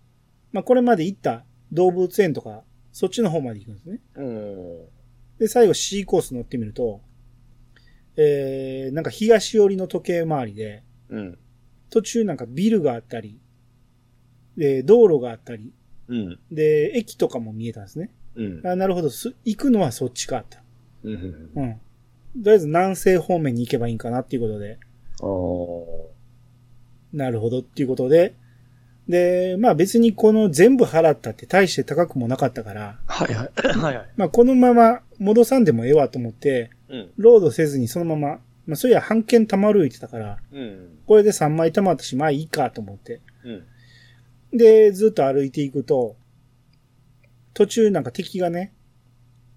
[0.52, 2.62] まあこれまで行った動物園とか、
[2.92, 4.00] そっちの方まで行くんですね。
[4.16, 4.86] うん。
[5.38, 7.00] で、最後 C コース乗ってみると、
[8.16, 11.38] えー、なんか東寄りの時計回りで、うん。
[11.88, 13.40] 途中なんかビルがあったり、
[14.56, 15.72] で、道路があったり、
[16.08, 16.38] うん。
[16.50, 18.10] で、駅とかも見えたんですね。
[18.36, 18.66] うん。
[18.66, 20.58] あなるほど、す行くのはそっちかって。
[21.04, 21.50] うん。
[21.54, 21.80] うん。
[22.42, 24.78] とりあえず南西方面に行けばいいんかなっていうことで、
[25.22, 26.10] お
[27.12, 28.34] なるほどっていうことで、
[29.08, 33.50] で、まあ別にこの全部払ったって大して高くもなかったから、はいはい。
[33.78, 34.08] はいはい。
[34.16, 37.10] まあこのまま戻さんでもええわと思って、うん。
[37.16, 40.98] ロードせずにそのまま、まあそういや半券貯まる言ってたから、うん。
[41.06, 43.20] これで3枚貯まったし、まあいいかと思って。
[43.44, 43.64] うん。
[44.56, 46.16] で、ずっと歩いていくと、
[47.54, 48.72] 途中なんか敵がね、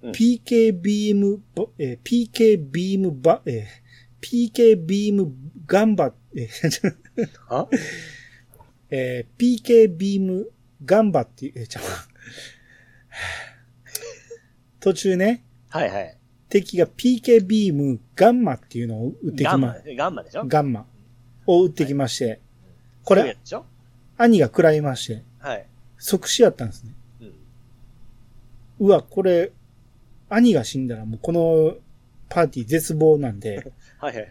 [0.02, 0.12] うん。
[0.12, 3.90] PK ビーム、ぼえー PK ビームば、えー
[4.22, 5.34] PK ビーム
[5.66, 6.96] ガンバ、えー
[7.50, 7.68] あ
[8.90, 10.52] えー PK ビーム
[10.86, 11.84] ガンバっていう、えーちゃう
[14.80, 16.18] 途中ね、はいはい。
[16.50, 20.46] 敵が PK ビームガンマっていうのを撃ってきまガンマ、ガンマでしょ？
[20.48, 20.86] ガンマ
[21.46, 22.40] を撃ってきまして、
[23.04, 23.66] これ、そうやでしょ？
[24.20, 25.66] 兄が食らいまして、はい。
[25.98, 26.94] 即死やったんですね。
[27.22, 28.88] うん。
[28.88, 29.54] うわ、これ、
[30.28, 31.78] 兄が死んだらもうこの
[32.28, 34.26] パーティー絶望なんで、 はいはい。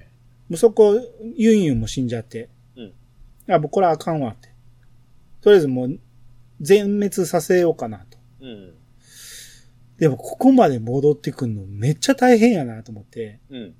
[0.49, 1.01] もうそこ、
[1.35, 2.93] ユンユンも死んじゃって、うん。
[3.53, 4.51] あ、もうこれあかんわって。
[5.41, 5.99] とりあえずもう、
[6.61, 8.19] 全滅させようかなと。
[8.43, 8.75] うん。
[9.97, 13.75] でも、ここまで戻ってくんのめっちゃ大変やなと思って、うん。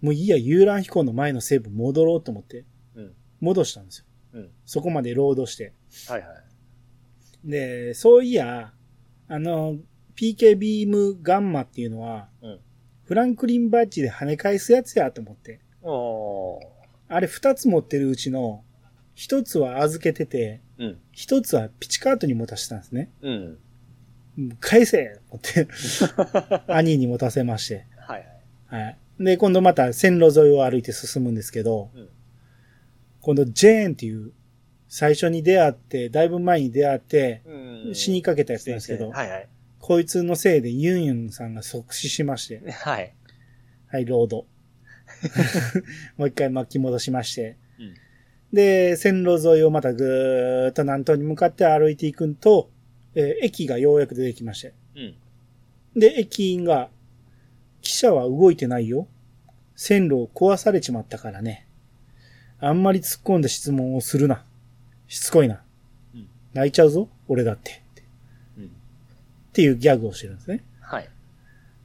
[0.00, 2.64] もういいや、遊覧飛行の前のセーブ戻ろうと思って、
[2.96, 3.14] うん。
[3.40, 4.06] 戻したんですよ。
[4.32, 4.50] うん。
[4.64, 5.72] そこまでロードして。
[6.08, 7.50] はいはい。
[7.50, 8.72] で、そういや、
[9.28, 9.76] あの、
[10.16, 12.60] PK ビームガンマっていうのは、うん。
[13.04, 15.60] フランクリンバッジで跳ね返すやつやと思って。
[17.08, 18.64] あれ二つ持ってるうちの、
[19.14, 20.98] 一つは預けてて、うん。
[21.12, 23.10] 一つはピチカートに持たせたんですね。
[23.22, 23.32] うん。
[23.34, 23.58] うん
[24.60, 25.68] 返せ思って、
[26.72, 27.86] 兄に持たせまして。
[27.98, 28.26] はい
[28.66, 28.82] はい。
[28.84, 28.98] はい。
[29.20, 32.08] で、今度また線路沿いを歩いて進むんですけど、うん
[33.22, 34.32] 今度ジェーンっていう、
[34.88, 37.94] 最初に出会って、だいぶ前に出会って、うん。
[37.94, 39.48] 死にかけたやつなんですけど、はいはい。
[39.78, 43.14] こいつのせいでユンユンさんが即死しまして、はい。
[43.88, 44.46] はい、ロード。
[46.16, 47.94] もう一回巻き戻しまして、うん。
[48.52, 52.70] で、線路沿いをまたぐーっと南東に向かって歩いていくと、
[53.14, 54.74] えー駅がようやく出てきまして。
[54.96, 55.14] うん。
[55.98, 56.90] で、駅員が、
[57.82, 59.08] 汽車は動いてないよ。
[59.74, 61.66] 線路を壊されちまったからね。
[62.64, 64.44] あんまり突っ込んだ質問をするな。
[65.08, 65.60] しつこいな。
[66.14, 66.28] うん。
[66.54, 67.82] 泣いちゃうぞ、俺だって。
[68.56, 68.64] うん。
[68.66, 68.68] っ
[69.52, 70.62] ていうギャグをしてるんですね。
[70.80, 71.08] はい。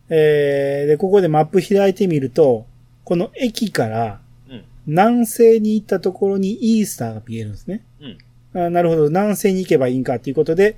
[0.10, 2.68] えー、で、ここでマップ開いてみると、
[3.04, 4.64] この駅からうん。
[4.86, 7.84] 南西に行ったところにイースターが見えるんですね。
[8.54, 8.62] うん。
[8.62, 10.78] あなるほど、南西に行けばいいんかということで、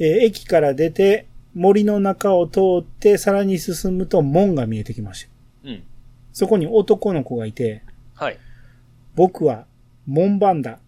[0.00, 5.28] えー駅から出て、森の中を通って、さらに進むと門が見えてきまし
[5.62, 5.70] た。
[5.70, 5.82] うん。
[6.32, 7.82] そこに男の子がいて、
[8.14, 8.38] はい。
[9.18, 9.66] 僕は
[10.06, 10.78] 門番だ。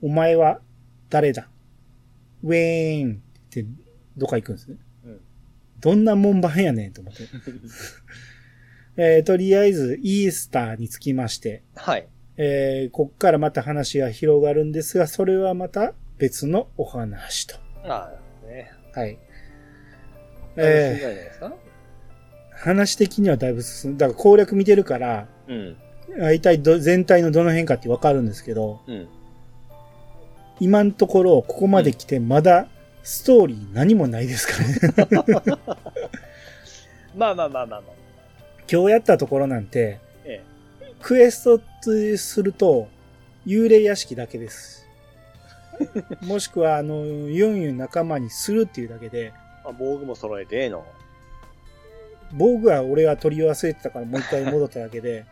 [0.00, 0.60] お前は
[1.10, 1.50] 誰だ？
[2.42, 3.66] ウェーンって
[4.16, 4.78] どっか行くんですね。
[5.04, 5.20] うん。
[5.78, 7.24] どんな門番やねんと思って。
[8.96, 12.08] えーとりあえず、イースターにつきまして、はい。
[12.38, 17.56] えーこっからまた話が広がるんですが、それはまた別のお話と。
[17.84, 18.14] あ
[18.44, 18.70] あ、ね。
[18.94, 19.10] はい。
[19.10, 19.18] え
[20.56, 20.94] え。
[20.96, 21.46] えじゃないですか？
[21.48, 21.52] ー
[22.52, 24.06] 話的にはだいぶ進んだ。
[24.08, 25.76] だから攻略見てるから、うん。
[26.16, 29.08] 大体ど全体のどの辺かってわかるんですけど、うん。
[30.60, 32.66] 今のところここまで来てまだ
[33.02, 34.54] ストーリー何もないですか
[35.04, 35.28] らね。
[37.16, 37.98] まあまあまあまあまあ。
[38.70, 40.42] 今日やったところなんて、え
[41.00, 41.60] クエスト
[42.16, 42.88] すると、
[43.46, 44.86] 幽霊屋敷だけです。
[46.20, 49.32] もしくは、あの、ユンユン仲間にするっていうだけで、え。
[49.64, 50.84] あ、防具も揃えてええの？
[52.32, 55.24] 防具は俺は取り忘れてたからもう一回戻っただけで、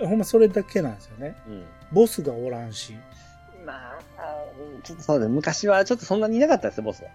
[0.00, 1.36] ほんまそれだけなんですよね。
[1.46, 1.64] うん。
[1.92, 2.94] ボスがおらんし。
[3.64, 3.98] まあ、
[4.82, 5.32] ちょっとそうだね。
[5.32, 7.10] 昔はちょっとそんなにいなかったですよ、ボスは。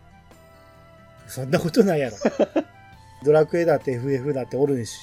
[1.27, 2.17] そんなことないやろ。
[3.23, 4.97] ドラクエだって FF だっておるし。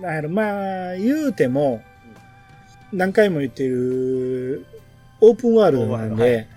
[0.00, 1.82] なんやろ、まあ、言うても、
[2.92, 4.66] 何回も言ってる、
[5.20, 6.48] オープンワールドなんオープンワールドはいで、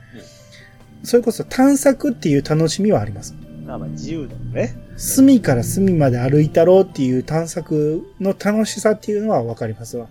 [1.03, 3.35] それこそ探索っていう楽しみはあります。
[3.65, 4.75] まあまあ、自由だもんね。
[4.97, 10.07] 隅から隅まで歩いたろうっていう探索の楽しさっていうのはわかりますわ。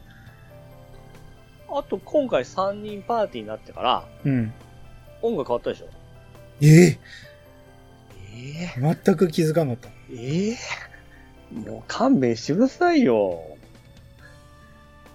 [1.68, 4.53] あと、今回3人パーティーになってから、うん。
[5.22, 5.89] 音楽変わったでしょ？
[6.62, 6.99] ええ
[8.78, 9.97] え全く気づかなかった。
[10.14, 10.57] ええ
[11.53, 13.41] もう勘弁してくださいよ。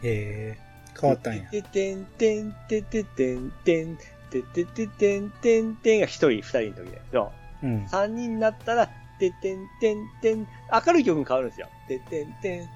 [0.04, 0.60] ええ
[1.00, 1.44] 変わったんや。
[1.50, 7.02] ててんてんてててんてんててててんてんてんが一人、二人の時で。
[7.14, 7.32] そ
[7.64, 7.88] ううん。
[7.88, 8.90] 三人になったら、
[9.30, 10.48] ててんてんてん、
[10.86, 11.68] 明るい曲に変わるんですよ。
[11.88, 12.70] ててんてん、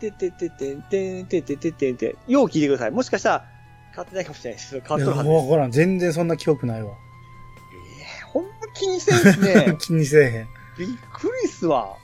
[0.00, 2.32] ててててんてん、ててててんてん。
[2.32, 2.90] よう聞いてください。
[2.90, 3.44] もしかしたら、
[3.90, 5.44] 変わってないかもしれないですけど、変わってるはずです。
[5.44, 5.70] わからん。
[5.70, 6.90] 全然そんな記憶ないわ。
[6.90, 9.76] えーほんま気にせんすね。
[9.82, 10.48] 気にせえへん。
[10.78, 11.96] びっくりっすわ。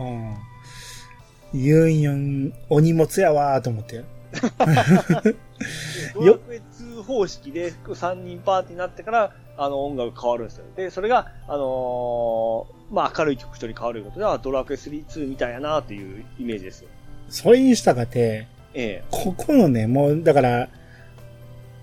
[0.00, 0.36] うん。
[1.52, 4.02] ユンユン、お荷物やわーと思って。
[6.14, 6.40] ド
[6.94, 10.64] ラクエ2方式で3人パーティーになってから、あの音楽変わるんですよ。
[10.76, 16.88] で、それが、あのーまあ、明るい曲一人変わることでは、ドラクエ3、2みたいやなっていうイメージですよ。
[17.28, 20.68] それにしたかて、ええここのね、もう、だから、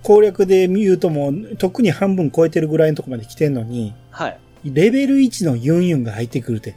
[0.04, 4.40] 攻略で言うともう、特に半分超えてるぐらいのとこまで来てんのに、はい。
[4.66, 6.72] レベル1のユンユンが入ってくるって。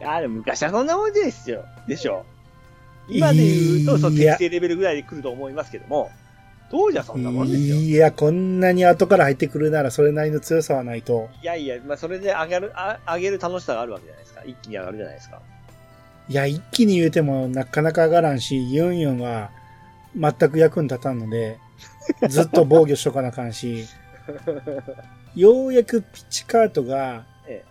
[0.00, 1.64] いや、でも昔はそんなもんですよ。
[1.88, 2.24] でしょ。
[3.08, 6.10] 今で言うと、その適正レベルぐらいで来ると思いますけども、
[6.70, 7.76] 当時はそんなもんですよ。
[7.76, 11.28] いいや、こんなに後から入ってくるならそれなりの強さはないと。
[11.42, 14.42] やいや、まあ、それで上がる、あ上げる楽しさがあるわけじゃないですか。
[14.44, 15.40] 一気に上がるじゃないですか。
[16.28, 19.50] いや、一気に言うてもなかなか上がらんし、ユンユンは
[20.16, 21.58] 全く役に立たんので、
[22.28, 23.86] ずっと防御しとかなあかんし、
[25.36, 27.62] ようやくピッチカートが、え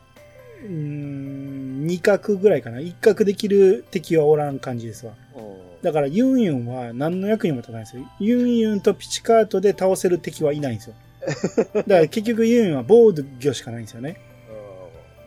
[0.64, 2.80] うーん、2角ぐらいかな。
[2.80, 5.14] 1角できる敵はおらん感じですわ。
[5.86, 8.04] うんだからユンユンは何の役にも立たないんですよ。
[8.20, 10.96] ユンユンとピチカートで倒せる敵はいないんですよ。
[11.76, 13.14] だから結局ユンユンは防
[13.44, 14.18] 御しかないんですよね。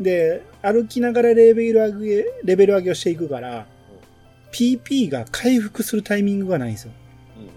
[0.01, 3.67] で、歩きながらレベル上げ、レベル上げをしていくから、
[4.53, 6.93] PP が回復するタイミングがないんですよ。
[7.39, 7.49] うん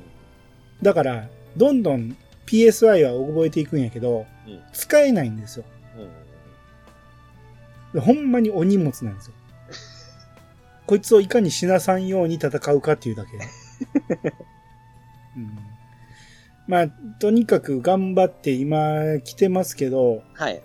[0.84, 5.66] だから、どんどん PSY は覚えていくんやけど、うん使えないんですよ。
[8.00, 9.34] ほんまにお荷物なんですよ。
[10.92, 13.32] こいつをいかに死なさんように戦うかっていうだけ。
[15.38, 15.58] うん、
[16.68, 16.88] まあ、
[17.18, 20.62] とにかく頑張って今来てますけど、はい。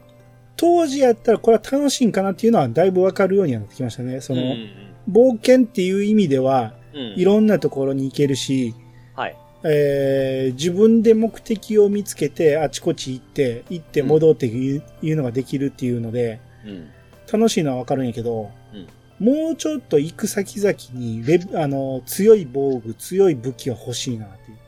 [0.56, 4.20] 当時やったらこれは楽しいんかなっていうのはだいぶわかるようにはなってきましたね。
[4.20, 4.68] その、うん
[5.08, 8.74] 冒険っていう意味では、うんいろんなところに行けるし、
[9.14, 9.36] はい。
[9.62, 16.88] えー自分で目的を見つけてあちこち行って、行って戻っていう,、いうのができるっていうので、うん。
[17.32, 18.88] 楽しいのはわかるんやけど、うん
[19.18, 24.58] もうちょっと行く先々にレベあの、強い防具、強い武器は欲しいなっていう。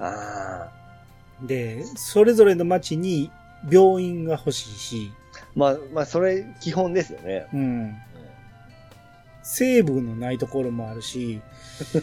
[0.00, 1.46] ああ。
[1.46, 3.30] で、それぞれの町に
[3.70, 5.12] 病院が欲しいし、
[5.54, 7.46] まあ、まあ、それ、基本ですよね。
[7.52, 7.96] うん。
[9.42, 11.40] 西部のないところもあるし、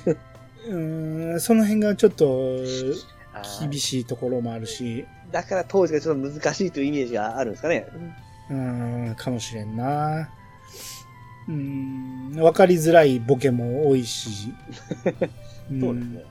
[0.68, 2.60] うーん、その辺がちょっと
[3.60, 7.88] 厳しいところもあるし、だから当時がちょっと難しいというイメージがあるんですかね。
[8.50, 10.30] うーん、かもしれんな。
[11.48, 14.54] うーん、わかりづらいボケも多いし。
[15.80, 16.24] そうですね。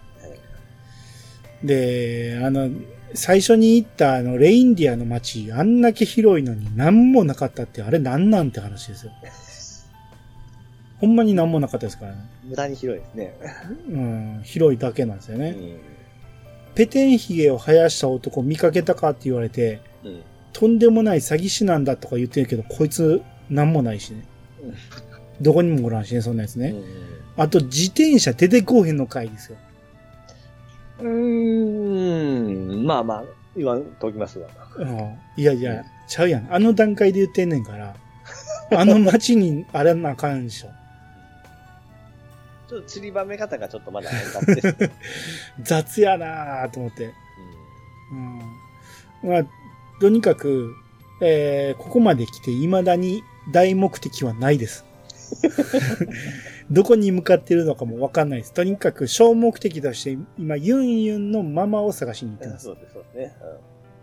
[1.65, 2.71] で、あの、
[3.15, 9.13] 最初に行ったあの、レインディアの街、あんだけ広いのに何もなかったって、あれなんなんて話ですよ。
[11.01, 12.19] ほんまに何もなかったですからね。
[12.45, 13.35] 無駄に広いですね。
[13.89, 15.51] うん、広いだけなんですよね。
[15.51, 15.81] うん。
[16.75, 20.23] ペテンヒゲを生やした男見かけたかって言われて、うん。
[20.53, 24.25] とんでもない詐欺師なんだとか言ってるけど、こいつ何もないしね。
[25.41, 26.75] どこにもおらんしね、そんなやつね。
[27.37, 29.59] あと、自転車出てこうへんの回ですよ。
[31.01, 32.85] うーん。
[32.85, 33.25] まあまあ、
[33.57, 34.49] 言わんときますわ。
[34.77, 36.53] うんいやいや、ちゃうやん。
[36.53, 37.95] あの段階で言ってんねんから。
[38.77, 40.69] あの街にあれなあかんでしょ。
[42.69, 44.91] ちょっと散りばめ方がちょっとまだ変だですね。
[45.63, 47.13] 雑やなぁと思って。
[49.23, 49.31] うん。
[49.31, 49.47] まあ、
[50.01, 50.75] とにかく、
[51.21, 54.85] えー、ここまで来て未だに大目的はないです。
[56.71, 58.53] どこに向かってるのかもわかんないです。
[58.53, 62.53] とにかく小目的として今、ユンユンのママを探しに行ってうん。
[62.53, 62.65] ます。
[62.67, 63.37] そうです、そうですね。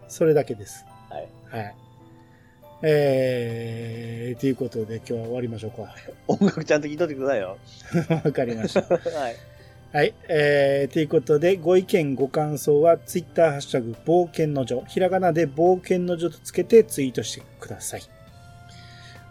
[0.07, 0.85] それだけです。
[1.09, 1.17] うん。
[1.17, 1.29] はい。
[1.49, 1.75] はい。
[2.83, 5.95] えー、ということで今日は終わりましょうか。
[6.27, 7.57] 音楽ちゃんと聞いとってくださいよ。
[8.23, 8.81] わかりました。
[8.81, 9.35] はい。
[9.93, 10.13] はい。
[10.27, 18.01] えー、ということで、ご意見、ご感想は、ツイッターハッシュタグ、冒険の女、ひらがなで冒険の女とつけてツイートしてください。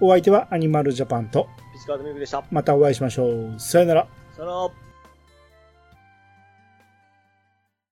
[0.01, 2.45] お相手はアニマルジャパンと、ピチカードミルクでした。
[2.51, 3.55] またお会いしましょう。
[3.59, 4.09] さよなら。
[4.37, 4.86] さよなら。